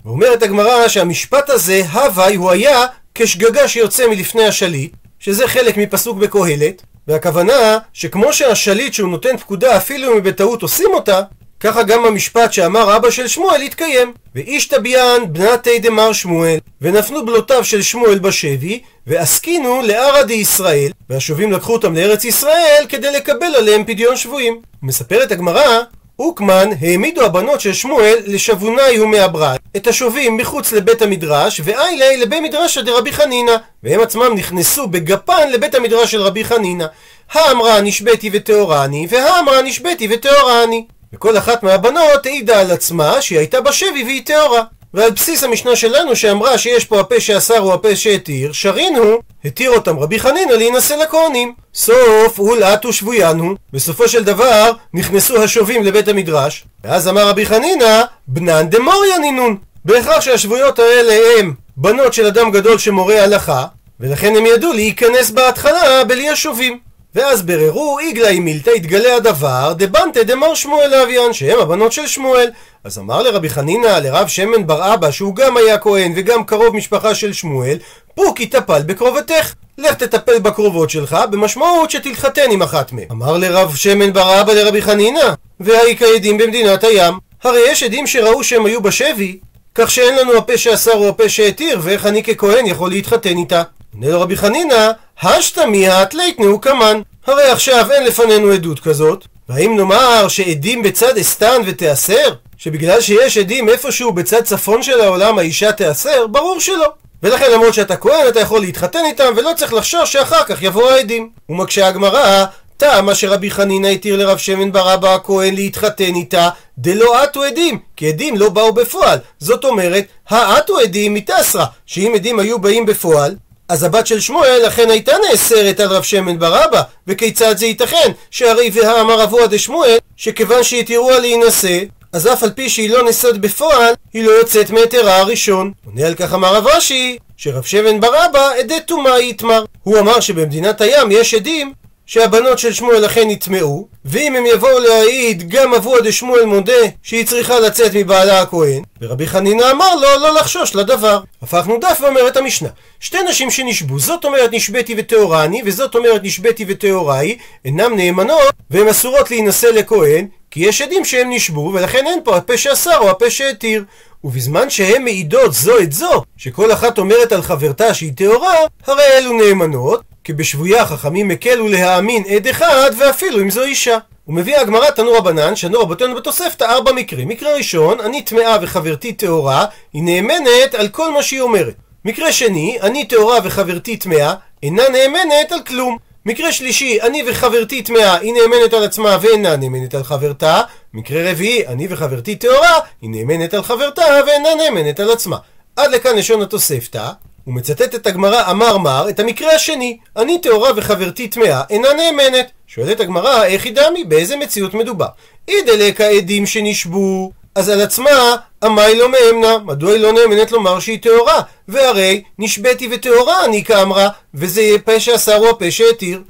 ואומרת 0.05 0.43
הגמרא 0.43 0.87
שהמשפט 0.87 1.49
הזה, 1.49 1.81
הווי, 1.91 2.35
הוא 2.35 2.51
היה 2.51 2.85
כשגגה 3.15 3.67
שיוצא 3.67 4.07
מלפני 4.07 4.43
השליט, 4.43 4.91
שזה 5.21 5.47
חלק 5.47 5.77
מפסוק 5.77 6.17
בקהלת, 6.17 6.81
והכוונה 7.07 7.77
שכמו 7.93 8.33
שהשליט 8.33 8.93
שהוא 8.93 9.09
נותן 9.09 9.37
פקודה 9.37 9.77
אפילו 9.77 10.13
אם 10.13 10.23
בטעות 10.23 10.61
עושים 10.61 10.89
אותה, 10.93 11.21
ככה 11.59 11.83
גם 11.83 12.05
המשפט 12.05 12.53
שאמר 12.53 12.95
אבא 12.95 13.09
של 13.09 13.27
שמואל 13.27 13.61
התקיים. 13.61 14.13
ואיש 14.35 14.65
תביאן 14.67 15.21
בנתי 15.31 15.79
דמר 15.79 16.13
שמואל, 16.13 16.57
ונפנו 16.81 17.25
בלותיו 17.25 17.63
של 17.63 17.81
שמואל 17.81 18.19
בשבי, 18.19 18.81
ועסקינו 19.07 19.81
לערא 19.81 20.23
דישראל, 20.23 20.91
והשובים 21.09 21.51
לקחו 21.51 21.73
אותם 21.73 21.95
לארץ 21.95 22.25
ישראל 22.25 22.85
כדי 22.89 23.11
לקבל 23.11 23.55
עליהם 23.57 23.83
פדיון 23.85 24.17
שבויים. 24.17 24.61
מספרת 24.83 25.31
הגמרא 25.31 25.81
אוקמן 26.19 26.69
העמידו 26.81 27.25
הבנות 27.25 27.61
של 27.61 27.73
שמואל 27.73 28.19
לשבונאי 28.25 28.99
ומעברת 28.99 29.59
את 29.75 29.87
השובים 29.87 30.37
מחוץ 30.37 30.71
לבית 30.71 31.01
המדרש 31.01 31.61
ואיילי 31.63 32.17
לבית 32.17 32.43
מדרשא 32.43 32.81
דרבי 32.81 33.11
חנינא 33.11 33.55
והם 33.83 34.01
עצמם 34.01 34.31
נכנסו 34.35 34.87
בגפן 34.87 35.49
לבית 35.49 35.75
המדרש 35.75 36.11
של 36.11 36.21
רבי 36.21 36.45
חנינא. 36.45 36.85
האמרה 37.31 37.81
נשבתי 37.81 38.29
וטהורני 38.33 39.07
והאמרה 39.09 39.61
נשבתי 39.61 40.07
וטהורני. 40.11 40.85
וכל 41.13 41.37
אחת 41.37 41.63
מהבנות 41.63 42.25
העידה 42.25 42.59
על 42.59 42.71
עצמה 42.71 43.21
שהיא 43.21 43.39
הייתה 43.39 43.61
בשבי 43.61 44.03
והיא 44.03 44.21
טהורה 44.25 44.63
ועל 44.93 45.11
בסיס 45.11 45.43
המשנה 45.43 45.75
שלנו 45.75 46.15
שאמרה 46.15 46.57
שיש 46.57 46.85
פה 46.85 46.99
הפה 46.99 47.19
שאסר 47.19 47.57
הוא 47.57 47.73
הפה 47.73 47.95
שהתיר, 47.95 48.51
שרינו, 48.51 49.19
התיר 49.45 49.71
אותם 49.71 49.99
רבי 49.99 50.19
חנינא 50.19 50.51
להינשא 50.51 50.93
לכהנים. 50.93 51.53
סוף 51.73 52.39
אולעתו 52.39 52.93
שבוינו, 52.93 53.55
בסופו 53.73 54.07
של 54.07 54.23
דבר 54.23 54.71
נכנסו 54.93 55.43
השובים 55.43 55.83
לבית 55.83 56.07
המדרש, 56.07 56.65
ואז 56.83 57.07
אמר 57.07 57.27
רבי 57.27 57.45
חנינא, 57.45 58.01
בנן 58.27 58.69
דמוריה 58.69 59.17
נינון. 59.17 59.57
בהכרח 59.85 60.21
שהשבויות 60.21 60.79
האלה 60.79 61.39
הם 61.39 61.53
בנות 61.77 62.13
של 62.13 62.25
אדם 62.25 62.51
גדול 62.51 62.77
שמורה 62.77 63.23
הלכה, 63.23 63.65
ולכן 63.99 64.35
הם 64.35 64.45
ידעו 64.45 64.73
להיכנס 64.73 65.29
בהתחלה 65.31 66.03
בלי 66.03 66.29
השובים. 66.29 66.79
ואז 67.15 67.41
בררו, 67.41 67.99
איגלה 67.99 68.39
מילתא 68.39 68.69
התגלה 68.69 69.15
הדבר, 69.15 69.73
דבנתא 69.77 70.23
דמר 70.23 70.53
שמואל 70.53 70.93
אביאן, 70.93 71.33
שהם 71.33 71.59
הבנות 71.59 71.91
של 71.91 72.07
שמואל. 72.07 72.49
אז 72.83 72.99
אמר 72.99 73.21
לרבי 73.21 73.49
חנינא, 73.49 73.87
לרב 73.87 74.27
שמן 74.27 74.67
בר 74.67 74.93
אבא, 74.93 75.11
שהוא 75.11 75.35
גם 75.35 75.57
היה 75.57 75.77
כהן 75.77 76.13
וגם 76.15 76.43
קרוב 76.43 76.75
משפחה 76.75 77.15
של 77.15 77.33
שמואל, 77.33 77.77
פוקי 78.15 78.47
טפל 78.47 78.81
בקרובתך. 78.81 79.53
לך 79.77 79.93
תטפל 79.93 80.39
בקרובות 80.39 80.89
שלך, 80.89 81.17
במשמעות 81.31 81.91
שתתחתן 81.91 82.51
עם 82.51 82.61
אחת 82.61 82.91
מהן. 82.91 83.05
אמר 83.11 83.37
לרב 83.37 83.75
שמן 83.75 84.13
בר 84.13 84.41
אבא 84.41 84.53
לרבי 84.53 84.81
חנינא, 84.81 85.33
והאי 85.59 85.95
כעדים 85.97 86.37
במדינת 86.37 86.83
הים. 86.83 87.13
הרי 87.43 87.59
יש 87.67 87.83
עדים 87.83 88.07
שראו 88.07 88.43
שהם 88.43 88.65
היו 88.65 88.81
בשבי, 88.81 89.39
כך 89.75 89.91
שאין 89.91 90.15
לנו 90.15 90.37
הפה 90.37 90.57
שאסר 90.57 90.93
או 90.93 91.09
הפה 91.09 91.29
שהתיר, 91.29 91.79
ואיך 91.81 92.05
אני 92.05 92.23
ככהן 92.23 92.65
יכול 92.65 92.89
להתחתן 92.89 93.37
איתה? 93.37 93.63
עונה 93.93 94.09
לו 94.09 94.21
רבי 94.21 94.37
חנינא, 94.37 94.91
השתמיה 95.23 96.05
תליתנו 96.05 96.61
קמן. 96.61 97.01
הרי 97.27 97.43
עכשיו 97.43 97.91
אין 97.91 98.03
לפנינו 98.03 98.51
עדות 98.51 98.79
כזאת, 98.79 99.25
והאם 99.49 99.77
נאמר 99.77 100.27
שעדים 100.27 100.83
בצד 100.83 101.17
אסתן 101.17 101.61
ותיאסר? 101.65 102.33
שבגלל 102.57 103.01
שיש 103.01 103.37
עדים 103.37 103.69
איפשהו 103.69 104.11
בצד 104.11 104.41
צפון 104.43 104.83
של 104.83 105.01
העולם 105.01 105.37
האישה 105.37 105.71
תיאסר? 105.71 106.27
ברור 106.27 106.59
שלא. 106.59 106.91
ולכן 107.23 107.51
למרות 107.51 107.73
שאתה 107.73 107.97
כהן 107.97 108.27
אתה 108.27 108.39
יכול 108.39 108.61
להתחתן 108.61 109.05
איתם 109.05 109.33
ולא 109.35 109.51
צריך 109.55 109.73
לחשוש 109.73 110.13
שאחר 110.13 110.43
כך 110.43 110.63
יבואו 110.63 110.89
העדים. 110.89 111.29
ומקשה 111.49 111.87
הגמרא, 111.87 112.45
טעם 112.77 113.05
מה 113.05 113.15
שרבי 113.15 113.51
חנינא 113.51 113.87
התיר 113.87 114.17
לרב 114.17 114.37
שמן 114.37 114.71
בר 114.71 114.93
אבא 114.93 115.15
הכהן 115.15 115.55
להתחתן 115.55 116.15
איתה, 116.15 116.49
דלא 116.77 117.23
עטו 117.23 117.43
עדים, 117.43 117.79
כי 117.95 118.07
עדים 118.07 118.37
לא 118.37 118.49
באו 118.49 118.73
בפועל. 118.73 119.19
זאת 119.39 119.65
אומרת, 119.65 120.05
העטו 120.29 120.77
עדים 120.77 121.13
מתסרא, 121.13 121.65
שאם 121.85 122.11
עדים 122.15 122.39
היו 122.39 122.59
באים 122.59 122.85
בפועל, 122.85 123.35
אז 123.71 123.83
הבת 123.83 124.07
של 124.07 124.19
שמואל 124.19 124.63
אכן 124.67 124.89
הייתה 124.89 125.11
נאסרת 125.29 125.79
על 125.79 125.87
רב 125.87 126.03
שמן 126.03 126.39
בר 126.39 126.65
אבא, 126.65 126.81
וכיצד 127.07 127.57
זה 127.57 127.65
ייתכן? 127.65 128.11
שהרי 128.31 128.71
והאמר 128.73 129.23
אבוה 129.23 129.47
דשמואל, 129.47 129.97
שכיוון 130.15 130.63
שהתירוה 130.63 131.19
להינשא, 131.19 131.79
אז 132.13 132.27
אף 132.27 132.43
על 132.43 132.49
פי 132.49 132.69
שהיא 132.69 132.89
לא 132.89 133.03
נישאת 133.03 133.37
בפועל, 133.37 133.93
היא 134.13 134.23
לא 134.23 134.31
יוצאת 134.31 134.69
מהיתרה 134.69 135.17
הראשון. 135.17 135.71
עונה 135.85 136.07
על 136.07 136.15
כך 136.15 136.33
אמר 136.33 136.55
רב 136.55 136.67
אשי, 136.67 137.17
שרב 137.37 137.63
שמן 137.63 137.99
בר 137.99 138.25
אבא 138.25 138.49
עדי 138.59 138.79
טומאה 138.87 139.19
יתמר. 139.19 139.65
הוא 139.83 139.99
אמר 139.99 140.19
שבמדינת 140.19 140.81
הים 140.81 141.11
יש 141.11 141.33
עדים 141.33 141.73
שהבנות 142.05 142.59
של 142.59 142.73
שמואל 142.73 143.05
אכן 143.05 143.27
נטמעו, 143.27 143.87
ואם 144.05 144.35
הם 144.35 144.45
יבואו 144.45 144.79
להעיד 144.79 145.49
גם 145.49 145.73
אבוה 145.73 146.01
דשמואל 146.01 146.45
מודה 146.45 146.73
שהיא 147.03 147.25
צריכה 147.25 147.59
לצאת 147.59 147.95
מבעלה 147.95 148.41
הכהן, 148.41 148.83
ורבי 149.01 149.27
חנינא 149.27 149.71
אמר 149.71 149.95
לו 149.95 150.01
לא 150.01 150.35
לחשוש 150.35 150.75
לדבר. 150.75 151.19
הפכנו 151.41 151.77
דף 151.77 151.99
ואומרת 152.01 152.37
המשנה, 152.37 152.69
שתי 152.99 153.17
נשים 153.29 153.51
שנשבו, 153.51 153.99
זאת 153.99 154.25
אומרת 154.25 154.49
נשבתי 154.53 154.95
וטהורה 154.97 155.43
אני, 155.43 155.61
וזאת 155.65 155.95
אומרת 155.95 156.23
נשבתי 156.23 156.65
וטהורה 156.67 157.17
היא, 157.17 157.37
אינם 157.65 157.95
נאמנות, 157.95 158.53
והן 158.69 158.87
אסורות 158.87 159.31
להינשא 159.31 159.67
לכהן, 159.67 160.27
כי 160.51 160.59
יש 160.59 160.81
עדים 160.81 161.05
שהם 161.05 161.29
נשבו, 161.29 161.71
ולכן 161.73 162.07
אין 162.07 162.19
פה 162.23 162.37
הפה 162.37 162.57
שאסר 162.57 162.97
או 162.97 163.09
הפה 163.09 163.29
שהתיר. 163.29 163.83
ובזמן 164.23 164.69
שהן 164.69 165.03
מעידות 165.03 165.53
זו 165.53 165.79
את 165.79 165.91
זו, 165.91 166.23
שכל 166.37 166.71
אחת 166.71 166.97
אומרת 166.97 167.31
על 167.31 167.41
חברתה 167.41 167.93
שהיא 167.93 168.13
טהורה, 168.15 168.55
הרי 168.87 169.03
אלו 169.17 169.33
נאמנות, 169.33 170.01
כי 170.23 170.33
בשבויה 170.33 170.85
חכמים 170.85 171.31
הקלו 171.31 171.67
להאמין 171.67 172.23
עד 172.35 172.47
אחד, 172.47 172.91
ואפילו 172.99 173.41
אם 173.41 173.49
זו 173.49 173.63
אישה. 173.63 173.97
ומביא 174.27 174.57
הגמרא 174.57 174.89
תנו 174.89 175.11
רבנן, 175.11 175.55
שנו 175.55 175.79
רבותינו 175.79 176.15
בתוספתא 176.15 176.63
ארבע 176.63 176.91
מקרים. 176.91 177.27
מקרה 177.27 177.55
ראשון, 177.55 177.99
אני 177.99 178.21
טמאה 178.21 178.57
וחברתי 178.61 179.13
טהורה, 179.13 179.65
היא 179.93 180.03
נאמנת 180.03 180.75
על 180.75 180.87
כל 180.87 181.11
מה 181.11 181.23
שהיא 181.23 181.41
אומרת. 181.41 181.75
מקרה 182.05 182.31
שני, 182.31 182.77
אני 182.81 183.05
טהורה 183.05 183.39
וחברתי 183.43 183.97
טמאה, 183.97 184.33
אינה 184.63 184.83
נאמנת 184.91 185.51
על 185.51 185.61
כלום. 185.67 185.97
מקרה 186.25 186.51
שלישי, 186.51 187.01
אני 187.01 187.23
וחברתי 187.27 187.81
טמאה, 187.81 188.17
היא 188.17 188.33
נאמנת 188.33 188.73
על 188.73 188.83
עצמה 188.83 189.17
ואינה 189.21 189.55
נאמנת 189.55 189.95
על 189.95 190.03
חברתה. 190.03 190.61
מקרה 190.93 191.31
רביעי, 191.31 191.67
אני 191.67 191.87
וחברתי 191.89 192.35
טהורה, 192.35 192.79
היא 193.01 193.09
נאמנת 193.09 193.53
על 193.53 193.63
חברתה 193.63 194.05
ואינה 194.27 194.49
נאמנת 194.55 194.99
על 194.99 195.11
עצמה. 195.11 195.37
עד 195.75 195.91
לכאן 195.91 196.15
לשון 196.15 196.41
התוספתא. 196.41 197.09
הוא 197.45 197.53
מצטט 197.53 197.95
את 197.95 198.07
הגמרא 198.07 198.51
אמר 198.51 198.77
מר, 198.77 199.09
את 199.09 199.19
המקרה 199.19 199.51
השני, 199.51 199.97
אני 200.17 200.41
טהורה 200.41 200.71
וחברתי 200.75 201.27
טמאה, 201.27 201.61
אינה 201.69 201.87
נאמנת. 201.93 202.51
שואלת 202.67 202.99
הגמרא, 202.99 203.45
איך 203.45 203.65
היא 203.65 203.73
דמי? 203.73 204.03
באיזה 204.03 204.37
מציאות 204.37 204.73
מדובר? 204.73 205.07
אידלק 205.47 206.01
העדים 206.01 206.45
שנשבו, 206.45 207.31
אז 207.55 207.69
על 207.69 207.81
עצמה, 207.81 208.35
עמי 208.63 208.95
לא 208.95 209.09
מאמנה, 209.11 209.57
מדוע 209.57 209.91
היא 209.91 210.01
לא 210.01 210.11
נאמנת 210.11 210.51
לומר 210.51 210.79
שהיא 210.79 210.99
טהורה? 211.01 211.41
והרי 211.67 212.23
נשבתי 212.39 212.89
וטהורה 212.91 213.45
אני 213.45 213.63
כאמרה, 213.63 214.09
וזה 214.33 214.61
יהיה 214.61 214.79
פשע 214.79 215.15
אסר 215.15 215.39
או 215.39 215.49
הפשע 215.49 215.83
התיר. 215.91 216.21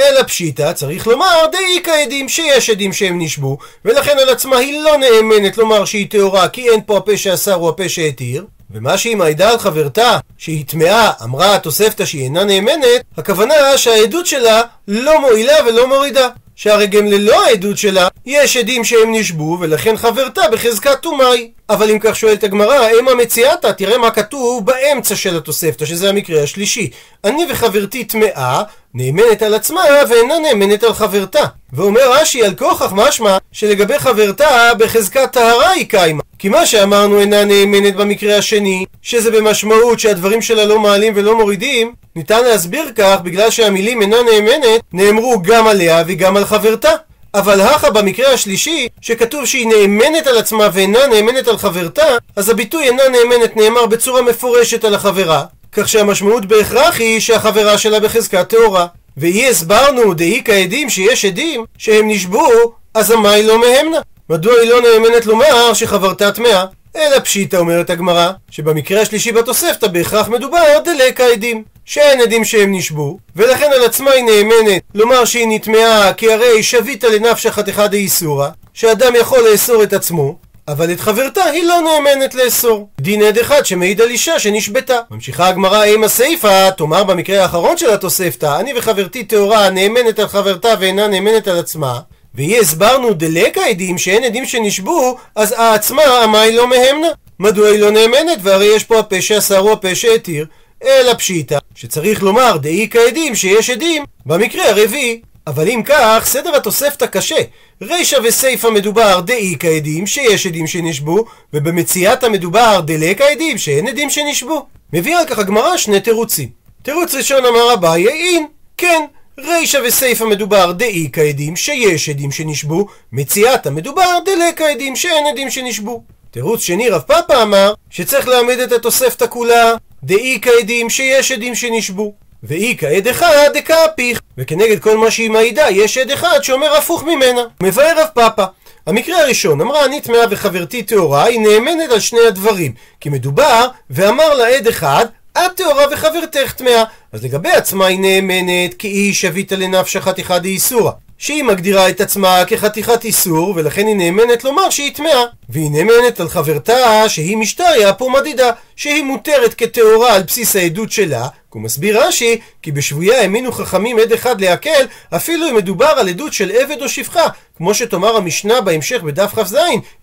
אלא 0.00 0.22
פשיטא, 0.22 0.72
צריך 0.72 1.06
לומר, 1.06 1.46
דאי 1.52 1.80
כעדים 1.84 2.28
שיש 2.28 2.70
עדים 2.70 2.92
שהם 2.92 3.18
נשבו, 3.18 3.58
ולכן 3.84 4.18
על 4.18 4.28
עצמה 4.28 4.56
היא 4.56 4.80
לא 4.80 4.96
נאמנת 4.96 5.58
לומר 5.58 5.84
שהיא 5.84 6.10
טהורה, 6.10 6.48
כי 6.48 6.70
אין 6.70 6.80
פה 6.86 6.96
הפה 6.96 7.16
שאסר 7.16 7.56
או 7.56 7.68
הפה 7.68 7.88
שהתיר. 7.88 8.44
ומה 8.70 8.98
שהיא 8.98 9.16
מעידה 9.16 9.50
על 9.50 9.58
חברתה, 9.58 10.18
שהיא 10.38 10.64
טמאה, 10.66 11.10
אמרה 11.24 11.54
התוספתא 11.54 12.04
שהיא 12.04 12.24
אינה 12.24 12.44
נאמנת, 12.44 13.02
הכוונה 13.16 13.54
שהעדות 13.76 14.26
שלה 14.26 14.62
לא 14.88 15.20
מועילה 15.20 15.54
ולא 15.66 15.88
מורידה. 15.88 16.28
שהרי 16.56 16.86
גם 16.86 17.06
ללא 17.06 17.46
העדות 17.46 17.78
שלה, 17.78 18.08
יש 18.26 18.56
עדים 18.56 18.84
שהם 18.84 19.14
נשבו, 19.14 19.56
ולכן 19.60 19.96
חברתה 19.96 20.42
בחזקת 20.52 21.00
טומאה 21.00 21.26
אבל 21.70 21.90
אם 21.90 21.98
כך 22.00 22.16
שואלת 22.16 22.44
הגמרא, 22.44 22.88
אימה 22.88 23.14
מציאתה, 23.14 23.72
תראה 23.72 23.98
מה 23.98 24.10
כתוב 24.10 24.66
באמצע 24.66 25.16
של 25.16 25.36
התוספתא, 25.36 25.84
שזה 25.84 26.08
המקרה 26.08 26.42
השלישי. 26.42 26.90
אני 27.24 27.46
וחברתי 27.50 28.04
טמאה, 28.04 28.62
נאמנת 28.94 29.42
על 29.42 29.54
עצמה 29.54 29.80
ואינה 30.08 30.38
נאמנת 30.38 30.82
על 30.82 30.92
חברתה. 30.92 31.44
ואומר 31.72 32.12
רש"י 32.12 32.44
על 32.44 32.54
כוכך 32.54 32.92
משמע 32.92 33.38
שלגבי 33.52 33.98
חברתה 33.98 34.74
בחזקת 34.78 35.32
טהרה 35.32 35.70
היא 35.70 35.88
קיימה. 35.88 36.22
כי 36.38 36.48
מה 36.48 36.66
שאמרנו 36.66 37.20
אינה 37.20 37.44
נאמנת 37.44 37.96
במקרה 37.96 38.36
השני, 38.36 38.84
שזה 39.02 39.30
במשמעות 39.30 40.00
שהדברים 40.00 40.42
שלה 40.42 40.64
לא 40.64 40.78
מעלים 40.78 41.12
ולא 41.16 41.36
מורידים, 41.38 41.92
ניתן 42.16 42.44
להסביר 42.44 42.92
כך 42.96 43.16
בגלל 43.22 43.50
שהמילים 43.50 44.02
אינה 44.02 44.16
נאמנת 44.32 44.80
נאמרו 44.92 45.42
גם 45.42 45.66
עליה 45.66 46.02
וגם 46.06 46.36
על 46.36 46.44
חברתה. 46.44 46.90
אבל 47.34 47.60
הכה 47.60 47.90
במקרה 47.90 48.32
השלישי, 48.32 48.88
שכתוב 49.00 49.46
שהיא 49.46 49.66
נאמנת 49.66 50.26
על 50.26 50.38
עצמה 50.38 50.68
ואינה 50.72 51.06
נאמנת 51.06 51.48
על 51.48 51.58
חברתה, 51.58 52.06
אז 52.36 52.48
הביטוי 52.48 52.84
אינה 52.84 53.02
נאמנת 53.08 53.56
נאמר 53.56 53.86
בצורה 53.86 54.22
מפורשת 54.22 54.84
על 54.84 54.94
החברה, 54.94 55.44
כך 55.72 55.88
שהמשמעות 55.88 56.46
בהכרח 56.46 56.98
היא 56.98 57.20
שהחברה 57.20 57.78
שלה 57.78 58.00
בחזקת 58.00 58.48
טהורה. 58.48 58.86
ואי 59.16 59.48
הסברנו 59.48 60.14
דאי 60.14 60.42
כעדים 60.44 60.90
שיש 60.90 61.24
עדים 61.24 61.64
שהם 61.78 62.08
נשבו, 62.08 62.48
אז 62.94 63.10
המאי 63.10 63.42
לא 63.42 63.60
מהמנה. 63.60 63.98
מדוע 64.30 64.54
היא 64.60 64.70
לא 64.70 64.80
נאמנת 64.80 65.26
לומר 65.26 65.74
שחברתה 65.74 66.32
טמאה? 66.32 66.64
אלא 66.96 67.18
פשיטא 67.18 67.56
אומרת 67.56 67.90
הגמרא, 67.90 68.30
שבמקרה 68.50 69.00
השלישי 69.00 69.32
בתוספתא 69.32 69.86
בהכרח 69.86 70.28
מדובר 70.28 70.78
דלקה 70.84 71.26
עדים. 71.26 71.64
שאין 71.88 72.20
עדים 72.20 72.44
שהם 72.44 72.74
נשבו, 72.74 73.18
ולכן 73.36 73.70
על 73.74 73.84
עצמה 73.84 74.10
היא 74.10 74.24
נאמנת 74.24 74.82
לומר 74.94 75.24
שהיא 75.24 75.46
נטמעה, 75.48 76.12
כי 76.12 76.32
הרי 76.32 76.62
שביתה 76.62 77.08
לנפשך 77.08 77.50
חתיכא 77.50 77.86
דאיסורא, 77.86 78.48
שאדם 78.74 79.14
יכול 79.16 79.38
לאסור 79.50 79.82
את 79.82 79.92
עצמו, 79.92 80.36
אבל 80.68 80.92
את 80.92 81.00
חברתה 81.00 81.44
היא 81.44 81.64
לא 81.64 81.80
נאמנת 81.80 82.34
לאסור. 82.34 82.88
דין 83.00 83.22
עד 83.22 83.38
אחד 83.38 83.66
שמעיד 83.66 84.00
על 84.00 84.10
אישה 84.10 84.38
שנשבתה. 84.38 84.98
ממשיכה 85.10 85.48
הגמרא 85.48 85.84
עם 85.84 86.04
הסיפא, 86.04 86.70
תאמר 86.70 87.04
במקרה 87.04 87.42
האחרון 87.42 87.76
של 87.76 87.90
התוספתא, 87.90 88.60
אני 88.60 88.72
וחברתי 88.76 89.24
טהורה 89.24 89.70
נאמנת 89.70 90.18
על 90.18 90.28
חברתה 90.28 90.68
ואינה 90.80 91.06
נאמנת 91.06 91.48
על 91.48 91.58
עצמה, 91.58 91.98
ויהיה 92.34 92.60
הסברנו 92.60 93.12
דלקה 93.12 93.66
עדים 93.66 93.98
שאין 93.98 94.24
עדים 94.24 94.44
שנשבו, 94.46 95.18
אז 95.36 95.52
העצמה 95.52 96.22
עמי 96.22 96.52
לא 96.52 96.66
מהמנה. 96.66 97.08
מדוע 97.40 97.68
היא 97.68 97.80
לא 97.80 97.90
נאמנת? 97.90 98.38
והרי 98.42 98.66
יש 98.66 98.84
פה 98.84 98.98
הפה 98.98 99.20
שאסר 99.20 99.58
הוא 99.58 99.72
הפה 99.72 99.94
שהתיר. 99.94 100.46
אלא 100.84 101.14
פשיטא, 101.14 101.58
שצריך 101.74 102.22
לומר 102.22 102.56
דאי 102.56 102.88
כעדים 102.90 103.34
שיש 103.34 103.70
עדים 103.70 104.04
במקרה 104.26 104.68
הרביעי. 104.68 105.20
אבל 105.46 105.68
אם 105.68 105.82
כך, 105.84 106.22
סדר 106.26 106.56
התוספתא 106.56 107.06
קשה. 107.06 107.42
רישא 107.82 108.18
וסיפא 108.24 108.66
מדובר 108.66 109.20
דאי 109.20 109.56
כעדים 109.60 110.06
שיש 110.06 110.46
עדים 110.46 110.66
שנשבו, 110.66 111.24
ובמציאת 111.52 112.24
המדובר 112.24 112.80
דלק 112.80 113.20
העדים 113.20 113.58
שאין 113.58 113.88
עדים 113.88 114.10
שנשבו. 114.10 114.66
מביאה 114.92 115.20
על 115.20 115.26
כך 115.26 115.38
הגמרא 115.38 115.76
שני 115.76 116.00
תירוצים. 116.00 116.48
תירוץ 116.82 117.14
ראשון 117.14 117.46
אמר 117.46 117.74
אביי, 117.74 118.08
אין, 118.08 118.46
כן, 118.76 119.04
רישא 119.38 119.78
וסיפא 119.84 120.24
מדובר 120.24 120.72
דאי 120.72 121.08
כעדים 121.12 121.56
שיש 121.56 122.08
עדים 122.08 122.30
שנשבו, 122.30 122.86
מציאת 123.12 123.66
המדובר 123.66 124.18
דלק 124.24 124.60
העדים 124.60 124.96
שאין 124.96 125.26
עדים 125.26 125.50
שנשבו. 125.50 126.02
תירוץ 126.30 126.62
שני, 126.62 126.88
רב 126.88 127.00
פאפה 127.00 127.42
אמר 127.42 127.74
שצריך 127.90 128.28
להעמיד 128.28 128.58
את 128.58 128.72
התוספתא 128.72 129.26
כולה 129.30 129.74
דאי 130.04 130.38
כעדים 130.42 130.90
שיש 130.90 131.32
עדים 131.32 131.54
שנשבו. 131.54 132.14
ואי 132.42 132.76
כעד 132.78 133.08
אחד 133.08 133.50
דקאפיך, 133.54 134.20
וכנגד 134.38 134.78
כל 134.78 134.96
מה 134.96 135.10
שהיא 135.10 135.30
מעידה 135.30 135.70
יש 135.70 135.98
עד 135.98 136.10
אחד 136.10 136.38
שאומר 136.42 136.76
הפוך 136.76 137.02
ממנה. 137.02 137.42
מבאר 137.62 138.00
רב 138.00 138.06
פאפה. 138.14 138.44
המקרה 138.86 139.20
הראשון, 139.20 139.60
אמרה 139.60 139.84
אני 139.84 140.00
טמאה 140.00 140.24
וחברתי 140.30 140.82
טהורה, 140.82 141.24
היא 141.24 141.40
נאמנת 141.40 141.90
על 141.90 142.00
שני 142.00 142.20
הדברים. 142.28 142.72
כי 143.00 143.08
מדובר, 143.08 143.68
ואמר 143.90 144.34
לה 144.34 144.48
עד 144.48 144.66
אחד, 144.66 145.06
את 145.32 145.56
טהורה 145.56 145.84
וחברתך 145.92 146.52
טמאה. 146.52 146.84
אז 147.12 147.24
לגבי 147.24 147.50
עצמה 147.50 147.86
היא 147.86 148.00
נאמנת, 148.00 148.74
כי 148.74 148.88
היא 148.88 149.14
שביתה 149.14 149.56
לנפשה 149.56 150.00
חתיכה 150.00 150.38
דאיסורא. 150.38 150.92
שהיא 151.18 151.42
מגדירה 151.42 151.88
את 151.88 152.00
עצמה 152.00 152.44
כחתיכת 152.46 153.04
איסור, 153.04 153.52
ולכן 153.56 153.86
היא 153.86 153.96
נאמנת 153.96 154.44
לומר 154.44 154.70
שהיא 154.70 154.94
טמאה. 154.94 155.24
והיא 155.48 155.70
נאמנת 155.70 156.20
על 156.20 156.28
חברתה 156.28 157.08
שהיא 157.08 157.36
משתריה 157.36 157.92
פומדידה, 157.92 158.50
שהיא 158.76 159.02
מותרת 159.02 159.54
כטהורה 159.54 160.14
על 160.14 160.22
בסיס 160.22 160.56
העדות 160.56 160.92
שלה, 160.92 161.28
הוא 161.48 161.62
מסביר 161.62 162.02
רש"י, 162.02 162.40
כי 162.62 162.72
בשבויה 162.72 163.20
האמינו 163.20 163.52
חכמים 163.52 163.98
עד 163.98 164.12
אחד 164.12 164.40
להקל, 164.40 164.86
אפילו 165.16 165.48
אם 165.50 165.56
מדובר 165.56 165.86
על 165.86 166.08
עדות 166.08 166.32
של 166.32 166.50
עבד 166.50 166.82
או 166.82 166.88
שפחה, 166.88 167.26
כמו 167.56 167.74
שתאמר 167.74 168.16
המשנה 168.16 168.60
בהמשך 168.60 169.02
בדף 169.02 169.34
כ"ז, 169.34 169.56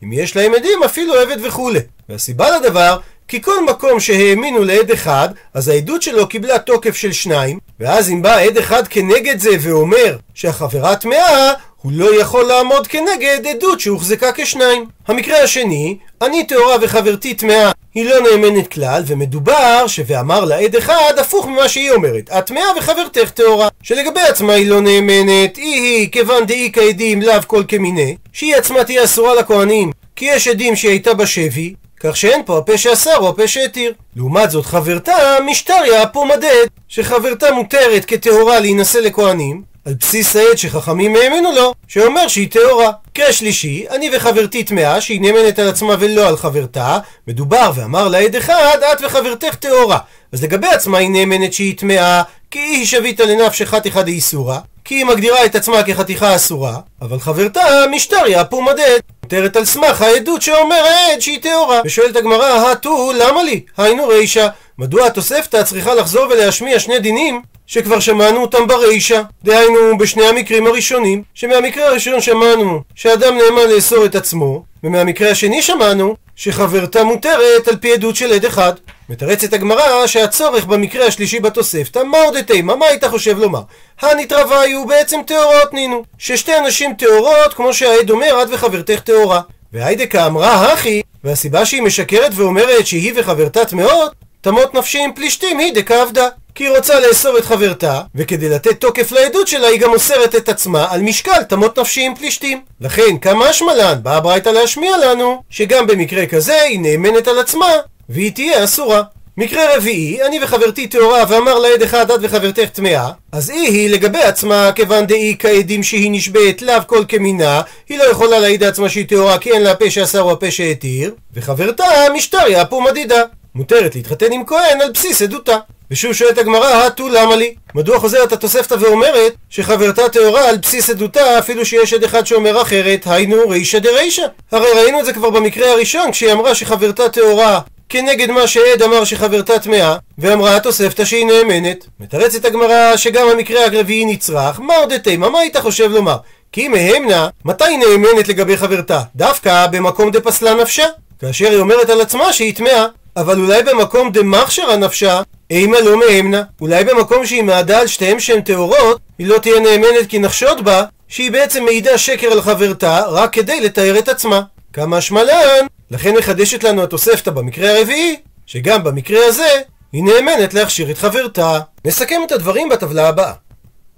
אם 0.03 0.13
יש 0.13 0.35
להם 0.35 0.53
עדים 0.55 0.83
אפילו 0.85 1.13
עבד 1.13 1.37
וכולי. 1.45 1.79
והסיבה 2.09 2.59
לדבר, 2.59 2.97
כי 3.27 3.41
כל 3.41 3.65
מקום 3.65 3.99
שהאמינו 3.99 4.63
לעד 4.63 4.91
אחד, 4.91 5.29
אז 5.53 5.67
העדות 5.67 6.01
שלו 6.01 6.27
קיבלה 6.27 6.59
תוקף 6.59 6.95
של 6.95 7.11
שניים, 7.11 7.59
ואז 7.79 8.09
אם 8.09 8.21
בא 8.21 8.39
עד 8.39 8.57
אחד 8.57 8.87
כנגד 8.87 9.39
זה 9.39 9.49
ואומר 9.61 10.17
שהחברה 10.33 10.95
טמאה, 10.95 11.53
הוא 11.81 11.91
לא 11.95 12.21
יכול 12.21 12.43
לעמוד 12.43 12.87
כנגד 12.87 13.39
עדות 13.49 13.79
שהוחזקה 13.79 14.31
כשניים. 14.35 14.85
המקרה 15.07 15.43
השני, 15.43 15.97
אני 16.21 16.47
טהורה 16.47 16.75
וחברתי 16.81 17.33
טמאה, 17.33 17.71
היא 17.95 18.05
לא 18.05 18.15
נאמנת 18.19 18.67
כלל, 18.67 19.03
ומדובר 19.07 19.87
ש"ואמר 19.87 20.45
לה 20.45 20.59
עד 20.59 20.75
אחד" 20.75 21.13
הפוך 21.17 21.47
ממה 21.47 21.69
שהיא 21.69 21.91
אומרת. 21.91 22.29
את 22.29 22.45
טמאה 22.45 22.63
וחברתך 22.77 23.29
טהורה. 23.29 23.67
שלגבי 23.83 24.19
עצמה 24.19 24.53
היא 24.53 24.69
לא 24.69 24.81
נאמנת, 24.81 25.57
היא 25.57 25.81
היא 25.81 26.11
כיוון 26.11 26.45
דאי 26.45 26.69
כעדים 26.73 27.21
לאו 27.21 27.41
כל 27.47 27.63
כמיני, 27.67 28.17
שהיא 28.33 28.55
עצמה 28.55 28.83
תהיה 28.83 29.03
אסורה 29.03 29.35
לכהנים, 29.35 29.91
כי 30.15 30.25
יש 30.25 30.47
עדים 30.47 30.75
שהיא 30.75 30.91
הייתה 30.91 31.13
בשבי, 31.13 31.73
כך 32.05 32.17
שאין 32.17 32.41
פה 32.45 32.57
הפה 32.57 32.77
שאסר 32.77 33.17
או 33.17 33.29
הפה 33.29 33.47
שהתיר. 33.47 33.93
לעומת 34.15 34.51
זאת 34.51 34.65
חברתה 34.65 35.37
משטריה 35.45 36.07
פומדד, 36.07 36.65
שחברתה 36.87 37.51
מותרת 37.51 38.05
כטהורה 38.05 38.59
להינשא 38.59 38.97
לכהנים, 38.97 39.61
על 39.85 39.93
בסיס 39.93 40.35
העד 40.35 40.57
שחכמים 40.57 41.15
האמינו 41.15 41.51
לו, 41.51 41.73
שאומר 41.87 42.27
שהיא 42.27 42.51
טהורה. 42.51 42.91
מקרה 43.09 43.33
שלישי, 43.33 43.85
אני 43.89 44.09
וחברתי 44.13 44.63
טמאה, 44.63 45.01
שהיא 45.01 45.21
נאמנת 45.21 45.59
על 45.59 45.67
עצמה 45.67 45.95
ולא 45.99 46.27
על 46.27 46.37
חברתה, 46.37 46.97
מדובר 47.27 47.71
ואמר 47.75 48.07
לעד 48.07 48.35
אחד, 48.35 48.77
את 48.91 49.01
וחברתך 49.05 49.55
טהורה. 49.55 49.97
אז 50.31 50.43
לגבי 50.43 50.67
עצמה 50.67 50.97
היא 50.97 51.09
נאמנת 51.09 51.53
שהיא 51.53 51.77
טמאה, 51.77 52.21
כי 52.51 52.59
היא 52.59 52.85
שביתה 52.85 53.25
לנפש 53.25 53.61
חתיכה 53.61 54.01
דאיסורא, 54.01 54.57
כי 54.85 54.95
היא 54.95 55.05
מגדירה 55.05 55.45
את 55.45 55.55
עצמה 55.55 55.83
כחתיכה 55.83 56.35
אסורה, 56.35 56.77
אבל 57.01 57.19
חברתה 57.19 57.61
משטריה 57.91 58.45
פומדד. 58.45 58.99
מותרת 59.25 59.55
על 59.55 59.65
סמך 59.65 60.01
העדות 60.01 60.41
שאומר 60.41 60.75
העד 60.75 61.19
שהיא 61.19 61.39
טהורה. 61.41 61.81
ושואלת 61.85 62.15
הגמרא, 62.15 62.71
הטו, 62.71 63.11
למה 63.15 63.43
לי? 63.43 63.61
היינו 63.77 64.07
רישא. 64.07 64.47
מדוע 64.77 65.05
התוספתא 65.07 65.63
צריכה 65.63 65.93
לחזור 65.93 66.25
ולהשמיע 66.29 66.79
שני 66.79 66.99
דינים 66.99 67.41
שכבר 67.67 67.99
שמענו 67.99 68.41
אותם 68.41 68.67
ברישא, 68.67 69.21
דהיינו 69.43 69.97
בשני 69.97 70.25
המקרים 70.25 70.67
הראשונים, 70.67 71.23
שמהמקרה 71.33 71.87
הראשון 71.87 72.21
שמענו 72.21 72.81
שאדם 72.95 73.37
נאמן 73.37 73.69
לאסור 73.75 74.05
את 74.05 74.15
עצמו, 74.15 74.63
ומהמקרה 74.83 75.29
השני 75.29 75.61
שמענו 75.61 76.15
שחברתה 76.35 77.03
מותרת 77.03 77.67
על 77.67 77.75
פי 77.75 77.93
עדות 77.93 78.15
של 78.15 78.33
עד 78.33 78.45
אחד. 78.45 78.73
מתרצת 79.09 79.53
הגמרא 79.53 80.07
שהצורך 80.07 80.65
במקרה 80.65 81.05
השלישי 81.07 81.39
בתוספתא, 81.39 81.99
מה 81.99 82.17
עוד 82.17 82.35
התימה? 82.35 82.75
מה 82.75 82.85
היית 82.85 83.03
חושב 83.03 83.39
לומר? 83.39 83.61
הנתרווה 84.01 84.61
היו 84.61 84.85
בעצם 84.85 85.19
טהורות 85.27 85.73
נינו. 85.73 86.03
ששתי 86.17 86.57
אנשים 86.57 86.93
טהורות, 86.93 87.53
כמו 87.53 87.73
שהעד 87.73 88.09
אומר, 88.09 88.41
את 88.43 88.47
וחברתך 88.51 88.99
טהורה. 88.99 89.41
והיידקה 89.73 90.25
אמרה 90.25 90.73
הכי, 90.73 91.01
והסיבה 91.23 91.65
שהיא 91.65 91.81
משקרת 91.81 92.31
ואומרת 92.35 92.87
שהיא 92.87 93.13
וחברתה 93.15 93.65
טמאות, 93.65 94.11
תמות 94.41 94.73
נפשי 94.73 94.99
עם 94.99 95.13
פלישתים 95.13 95.59
היא 95.59 95.73
דקה 95.73 96.01
עבדה. 96.01 96.27
כי 96.55 96.63
היא 96.63 96.77
רוצה 96.77 96.99
לאסור 96.99 97.37
את 97.37 97.45
חברתה, 97.45 98.01
וכדי 98.15 98.49
לתת 98.49 98.81
תוקף 98.81 99.11
לעדות 99.11 99.47
שלה 99.47 99.67
היא 99.67 99.79
גם 99.79 99.93
אוסרת 99.93 100.35
את 100.35 100.49
עצמה 100.49 100.87
על 100.89 101.01
משקל 101.01 101.43
תמות 101.43 101.79
נפשי 101.79 102.01
עם 102.01 102.15
פלישתים. 102.15 102.61
לכן, 102.81 103.17
כמה 103.17 103.45
השמלן 103.45 103.99
באה 104.03 104.17
הברייתא 104.17 104.49
להשמיע 104.49 104.97
לנו, 104.97 105.43
שגם 105.49 105.87
במקרה 105.87 106.25
כזה 106.25 106.61
היא 106.61 106.79
נאמנת 106.79 107.27
על 107.27 107.39
עצמה, 107.39 107.67
והיא 108.09 108.31
תהיה 108.31 108.63
אסורה. 108.63 109.01
מקרה 109.37 109.75
רביעי, 109.75 110.23
אני 110.23 110.43
וחברתי 110.43 110.87
טהורה 110.87 111.23
ואמר 111.29 111.59
לעד 111.59 111.81
אחד 111.81 112.11
את 112.11 112.19
וחברתך 112.21 112.69
טמאה, 112.73 113.09
אז 113.31 113.49
היא 113.49 113.69
היא 113.69 113.89
לגבי 113.89 114.21
עצמה, 114.21 114.71
כיוון 114.75 115.05
דאי 115.05 115.35
כעדים 115.39 115.83
שהיא 115.83 116.11
נשבית 116.11 116.61
לאו 116.61 116.81
כל 116.87 117.03
כמינה, 117.07 117.61
היא 117.89 117.97
לא 117.97 118.03
יכולה 118.03 118.39
להעיד 118.39 118.63
לעצמה 118.63 118.89
שהיא 118.89 119.07
טהורה 119.07 119.37
כי 119.37 119.51
אין 119.51 119.61
לה 119.61 119.71
הפה 119.71 119.89
שאסר 119.89 120.21
או 120.21 120.31
הפה 120.31 120.51
שהתיר, 120.51 121.13
וחברתה 121.33 121.85
משטריה 122.15 122.65
פומדידה. 122.65 123.21
מותרת 123.55 123.95
להתחתן 123.95 124.31
עם 124.31 124.45
כהן 124.45 124.81
על 124.81 124.91
בסיס 124.91 125.21
עדותה. 125.21 125.57
ושוב 125.91 126.13
שואלת 126.13 126.37
הגמרא, 126.37 126.67
הטו 126.67 127.09
למה 127.09 127.35
לי? 127.35 127.55
מדוע 127.75 127.99
חוזרת 127.99 128.33
התוספתא 128.33 128.75
ואומרת 128.79 129.33
שחברתה 129.49 130.09
טהורה 130.09 130.49
על 130.49 130.57
בסיס 130.57 130.89
עדותה 130.89 131.39
אפילו 131.39 131.65
שיש 131.65 131.93
עד 131.93 132.03
אחד 132.03 132.25
שאומר 132.25 132.61
אחרת, 132.61 133.01
היינו 133.05 133.49
רישא 133.49 133.79
דרישא. 133.79 134.25
הרי 134.51 134.67
ראינו 134.75 134.99
את 134.99 135.05
זה 135.05 135.13
כבר 135.13 135.29
במקרה 135.29 135.71
הראשון 135.71 136.11
כשהיא 136.11 136.31
אמרה 136.31 136.55
שחברתה 136.55 137.09
טהורה 137.09 137.59
כנגד 137.89 138.31
מה 138.31 138.47
שעד 138.47 138.81
אמר 138.81 139.03
שחברתה 139.03 139.59
טמאה, 139.59 139.95
ואמרה 140.17 140.55
התוספתא 140.55 141.05
שהיא 141.05 141.25
נאמנת. 141.25 141.85
מתרצת 141.99 142.45
הגמרא 142.45 142.97
שגם 142.97 143.27
המקרה 143.27 143.65
הרביעי 143.65 144.05
נצרך, 144.05 144.59
מה 144.59 144.75
עוד 144.75 144.97
תימא, 144.97 145.29
מה 145.29 145.39
היית 145.39 145.57
חושב 145.57 145.91
לומר? 145.91 146.17
כי 146.51 146.67
מהמנה, 146.67 147.27
מתי 147.45 147.77
נאמנת 147.77 148.27
לגבי 148.27 148.57
חברתה? 148.57 149.01
דווקא 149.15 149.67
במקום 149.67 150.11
דפסלה 150.11 150.53
נפשה. 150.53 150.85
כאשר 151.21 151.49
היא 151.49 151.59
אומרת 151.59 151.89
על 151.89 152.01
עצמה 152.01 152.33
שהיא 152.33 152.55
טמאה. 152.55 152.85
אבל 153.17 153.39
אולי 153.39 153.63
במקום 153.63 154.11
דמכשירא 154.11 154.75
נפשה, 154.75 155.21
אימה 155.49 155.79
לא 155.81 155.99
מאמנה. 155.99 156.43
אולי 156.61 156.83
במקום 156.83 157.25
שהיא 157.25 157.43
מעדה 157.43 157.79
על 157.79 157.87
שתיהם 157.87 158.19
שהן 158.19 158.41
טהורות, 158.41 158.99
היא 159.19 159.27
לא 159.27 159.37
תהיה 159.37 159.59
נאמנת 159.59 160.09
כי 160.09 160.19
נחשוד 160.19 160.65
בה, 160.65 160.83
שהיא 161.07 161.31
בעצם 161.31 161.63
מעידה 161.63 161.97
שקר 161.97 162.27
על 162.31 162.41
חברתה, 162.41 163.01
רק 163.07 163.33
כדי 163.33 163.61
לתאר 163.61 163.99
את 163.99 164.09
עצמה. 164.09 164.41
כמה 164.73 165.01
שמלן, 165.01 165.65
לכן 165.91 166.15
מחדשת 166.17 166.63
לנו 166.63 166.83
התוספתא 166.83 167.31
במקרה 167.31 167.77
הרביעי, 167.77 168.15
שגם 168.45 168.83
במקרה 168.83 169.25
הזה, 169.25 169.61
היא 169.93 170.03
נאמנת 170.03 170.53
להכשיר 170.53 170.91
את 170.91 170.97
חברתה. 170.97 171.59
נסכם 171.85 172.21
את 172.27 172.31
הדברים 172.31 172.69
בטבלה 172.69 173.07
הבאה. 173.07 173.33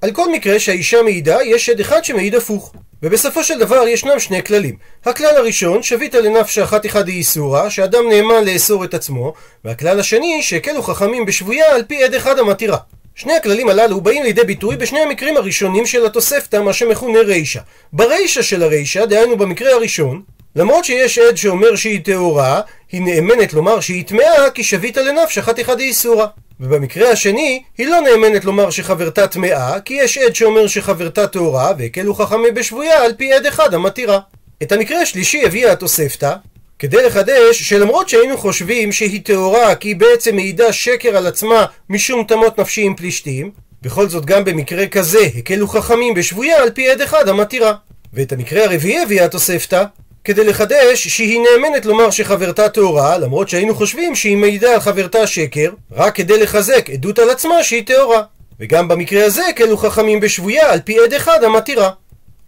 על 0.02 0.12
כל 0.12 0.32
מקרה 0.32 0.60
שהאישה 0.60 1.02
מעידה, 1.02 1.38
יש 1.46 1.70
עד 1.70 1.80
אחד 1.80 2.04
שמעיד 2.04 2.36
הפוך. 2.36 2.74
ובסופו 3.04 3.44
של 3.44 3.60
דבר 3.60 3.88
ישנם 3.88 4.20
שני 4.20 4.44
כללים. 4.44 4.76
הכלל 5.06 5.36
הראשון, 5.38 5.84
שביתא 5.84 6.18
לנפשא 6.18 6.66
חתיכא 6.66 7.02
דאיסורא, 7.02 7.70
שאדם 7.70 8.10
נאמן 8.10 8.44
לאסור 8.46 8.84
את 8.84 8.94
עצמו, 8.94 9.34
והכלל 9.66 10.00
השני, 10.00 10.42
שהקלו 10.42 10.84
חכמים 10.84 11.26
בשבויה 11.26 11.76
על 11.76 11.84
פי 11.84 12.04
עד 12.04 12.14
אחד 12.14 12.40
המתירה. 12.40 12.78
שני 13.16 13.36
הכללים 13.36 13.70
הללו 13.70 14.02
באים 14.02 14.24
לידי 14.24 14.44
ביטוי 14.44 14.76
בשני 14.76 15.00
המקרים 15.00 15.38
הראשונים 15.38 15.86
של 15.86 16.06
התוספתא, 16.06 16.58
מה 16.58 16.74
שמכונה 16.74 17.20
רישא. 17.20 17.60
ברישא 17.94 18.42
של 18.42 18.64
הרישא, 18.64 19.06
דהיינו 19.06 19.38
במקרה 19.38 19.72
הראשון, 19.72 20.22
למרות 20.58 20.86
שיש 20.86 21.18
עד 21.18 21.38
שאומר 21.38 21.76
שהיא 21.76 22.02
טהורה, 22.04 22.62
היא 22.92 23.02
נאמנת 23.02 23.54
לומר 23.54 23.80
שהיא 23.80 24.06
טמאה 24.06 24.50
כי 24.54 24.64
שביתא 24.64 25.00
לנפשא 25.00 25.42
חתיכא 25.42 25.76
דאיסורא. 25.76 26.26
ובמקרה 26.60 27.12
השני, 27.12 27.64
היא 27.78 27.88
לא 27.88 28.02
נאמנת 28.02 28.46
לומר 28.46 28.70
שחברתה 28.70 29.28
טמאה, 29.28 29.80
כי 29.80 29.94
יש 29.94 30.18
עד 30.18 30.36
שאומר 30.36 30.68
שחברתה 30.68 31.28
טהורה, 31.28 31.72
והקלו 31.78 32.14
חכמי 32.14 32.52
בשבויה 32.52 33.04
על 33.04 33.14
פי 33.18 33.34
עד 33.34 33.46
אחד 33.46 33.74
המתירה. 33.74 34.20
את 34.64 34.72
המקרה 34.72 35.02
השלישי 35.02 35.46
הביאה 35.46 35.72
התוספתא, 35.72 36.34
כדי 36.80 37.04
לחדש 37.06 37.64
שלמרות 37.64 38.10
שהיינו 38.10 38.38
חושבים 38.38 38.92
שהיא 38.92 39.22
טהורה 39.24 39.76
כי 39.76 39.88
היא 39.88 39.96
בעצם 39.96 40.36
מעידה 40.36 40.74
שקר 40.74 41.18
על 41.18 41.28
עצמה 41.28 41.66
משום 41.90 42.24
תמות 42.24 42.60
נפשי 42.60 42.82
עם 42.82 42.96
פלישתים, 42.96 43.52
בכל 43.82 44.10
זאת 44.10 44.26
גם 44.26 44.44
במקרה 44.44 44.88
כזה 44.88 45.28
הקלו 45.38 45.68
חכמים 45.68 46.14
בשבויה 46.14 46.62
על 46.62 46.70
פי 46.70 46.90
עד 46.90 47.02
אחד 47.02 47.28
המתירה. 47.28 47.74
ואת 48.14 48.32
המקרה 48.32 48.64
הרביעי 48.64 49.00
הביאה 49.00 49.26
התוספתא, 49.26 49.84
כדי 50.28 50.44
לחדש 50.44 51.08
שהיא 51.08 51.40
נאמנת 51.42 51.86
לומר 51.86 52.10
שחברתה 52.10 52.70
טהורה, 52.70 53.18
למרות 53.18 53.50
שהיינו 53.50 53.76
חושבים 53.76 54.16
שהיא 54.16 54.38
מעידה 54.38 54.74
על 54.74 54.80
חברתה 54.80 55.28
שקר, 55.28 55.72
רק 55.92 56.16
כדי 56.16 56.40
לחזק 56.40 56.90
עדות 56.90 57.20
על 57.20 57.30
עצמה 57.30 57.64
שהיא 57.64 57.86
טהורה. 57.86 58.22
וגם 58.60 58.88
במקרה 58.88 59.26
הזה 59.26 59.48
הקלו 59.48 59.78
חכמים 59.78 60.20
בשבויה 60.20 60.72
על 60.72 60.80
פי 60.80 61.00
עד 61.00 61.14
אחד 61.14 61.44
המתירה. 61.44 61.90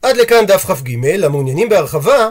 עד 0.01 0.17
לכאן 0.17 0.45
דף 0.45 0.65
כ"ג, 0.65 1.23
המעוניינים 1.23 1.69
בהרחבה, 1.69 2.29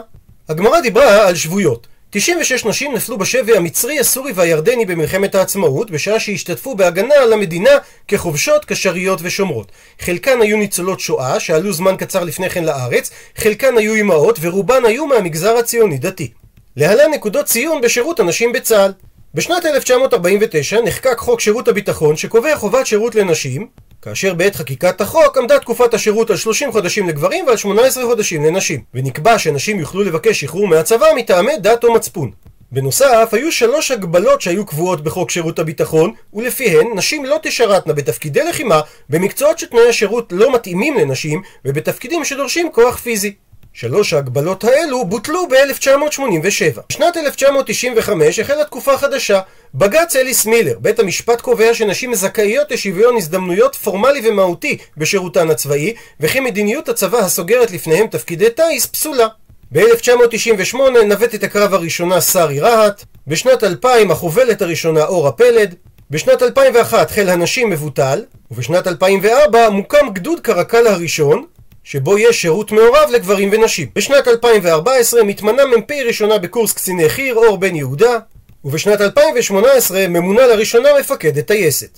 הגמרא 0.49 0.79
דיברה 0.79 1.27
על 1.27 1.35
שבויות. 1.35 1.87
96 2.11 2.65
נשים 2.65 2.95
נפלו 2.95 3.17
בשבי 3.17 3.57
המצרי, 3.57 3.99
הסורי 3.99 4.31
והירדני 4.35 4.85
במלחמת 4.85 5.35
העצמאות, 5.35 5.91
בשעה 5.91 6.19
שהשתתפו 6.19 6.75
בהגנה 6.75 7.15
על 7.15 7.33
המדינה 7.33 7.69
כחובשות, 8.07 8.65
קשריות 8.65 9.19
ושומרות. 9.23 9.71
חלקן 9.99 10.41
היו 10.41 10.57
ניצולות 10.57 10.99
שואה, 10.99 11.39
שעלו 11.39 11.73
זמן 11.73 11.95
קצר 11.97 12.23
לפני 12.23 12.49
כן 12.49 12.63
לארץ, 12.63 13.11
חלקן 13.35 13.77
היו 13.77 13.95
אמהות, 13.95 14.39
ורובן 14.41 14.85
היו 14.85 15.05
מהמגזר 15.05 15.57
הציוני-דתי. 15.57 16.31
להלן 16.75 17.11
נקודות 17.13 17.45
ציון 17.45 17.81
בשירות 17.81 18.19
הנשים 18.19 18.51
בצה"ל. 18.51 18.91
בשנת 19.33 19.65
1949 19.65 20.81
נחקק 20.81 21.17
חוק 21.17 21.39
שירות 21.39 21.67
הביטחון 21.67 22.17
שקובע 22.17 22.55
חובת 22.55 22.87
שירות 22.87 23.15
לנשים, 23.15 23.67
כאשר 24.01 24.33
בעת 24.33 24.55
חקיקת 24.55 25.01
החוק 25.01 25.37
עמדה 25.37 25.59
תקופת 25.59 25.93
השירות 25.93 26.29
על 26.29 26.37
30 26.37 26.71
חודשים 26.71 27.09
לגברים 27.09 27.45
ועל 27.47 27.57
18 27.57 28.05
חודשים 28.05 28.45
לנשים, 28.45 28.81
ונקבע 28.93 29.39
שנשים 29.39 29.79
יוכלו 29.79 30.03
לבקש 30.03 30.39
שחרור 30.39 30.67
מהצבא 30.67 31.05
מטעמי 31.15 31.57
דת 31.57 31.83
או 31.83 31.93
מצפון. 31.93 32.31
בנוסף, 32.71 33.29
היו 33.31 33.51
שלוש 33.51 33.91
הגבלות 33.91 34.41
שהיו 34.41 34.65
קבועות 34.65 35.03
בחוק 35.03 35.31
שירות 35.31 35.59
הביטחון, 35.59 36.13
ולפיהן 36.33 36.87
נשים 36.95 37.25
לא 37.25 37.37
תשרתנה 37.43 37.93
בתפקידי 37.93 38.43
לחימה 38.43 38.81
במקצועות 39.09 39.59
שתנאי 39.59 39.89
השירות 39.89 40.33
לא 40.35 40.53
מתאימים 40.53 40.97
לנשים, 40.97 41.41
ובתפקידים 41.65 42.25
שדורשים 42.25 42.71
כוח 42.71 42.97
פיזי. 42.97 43.33
שלוש 43.79 44.13
ההגבלות 44.13 44.63
האלו 44.63 45.05
בוטלו 45.05 45.47
ב-1987. 45.47 46.81
בשנת 46.89 47.17
1995 47.17 48.39
החלה 48.39 48.63
תקופה 48.63 48.97
חדשה. 48.97 49.39
בג"ץ 49.75 50.15
אליס 50.15 50.45
מילר, 50.45 50.77
בית 50.79 50.99
המשפט 50.99 51.41
קובע 51.41 51.73
שנשים 51.73 52.15
זכאיות 52.15 52.71
לשוויון 52.71 53.17
הזדמנויות 53.17 53.75
פורמלי 53.75 54.29
ומהותי 54.29 54.77
בשירותן 54.97 55.49
הצבאי, 55.49 55.93
וכי 56.19 56.39
מדיניות 56.39 56.89
הצבא 56.89 57.17
הסוגרת 57.17 57.71
לפניהם 57.71 58.07
תפקידי 58.07 58.49
טיס 58.49 58.85
פסולה. 58.85 59.27
ב-1998 59.71 60.77
נווטת 61.05 61.43
הקרב 61.43 61.73
הראשונה 61.73 62.21
שרי 62.21 62.59
רהט, 62.59 63.03
בשנת 63.27 63.63
2000 63.63 64.11
החובלת 64.11 64.61
הראשונה 64.61 65.05
אורה 65.05 65.31
פלד, 65.31 65.75
בשנת 66.09 66.43
2001 66.43 67.11
חיל 67.11 67.29
הנשים 67.29 67.69
מבוטל, 67.69 68.23
ובשנת 68.51 68.87
2004 68.87 69.69
מוקם 69.69 70.09
גדוד 70.13 70.39
קרקל 70.39 70.87
הראשון, 70.87 71.45
שבו 71.91 72.17
יש 72.17 72.41
שירות 72.41 72.71
מעורב 72.71 73.09
לגברים 73.11 73.49
ונשים. 73.51 73.87
בשנת 73.95 74.27
2014 74.27 75.23
מתמנה 75.23 75.65
מ"פ 75.65 75.91
ראשונה 75.91 76.37
בקורס 76.37 76.73
קציני 76.73 77.09
חי"ר 77.09 77.35
אור 77.35 77.57
בן 77.57 77.75
יהודה, 77.75 78.17
ובשנת 78.65 79.01
2018 79.01 80.07
ממונה 80.07 80.47
לראשונה 80.47 80.89
מפקדת 80.99 81.47
טייסת. 81.47 81.97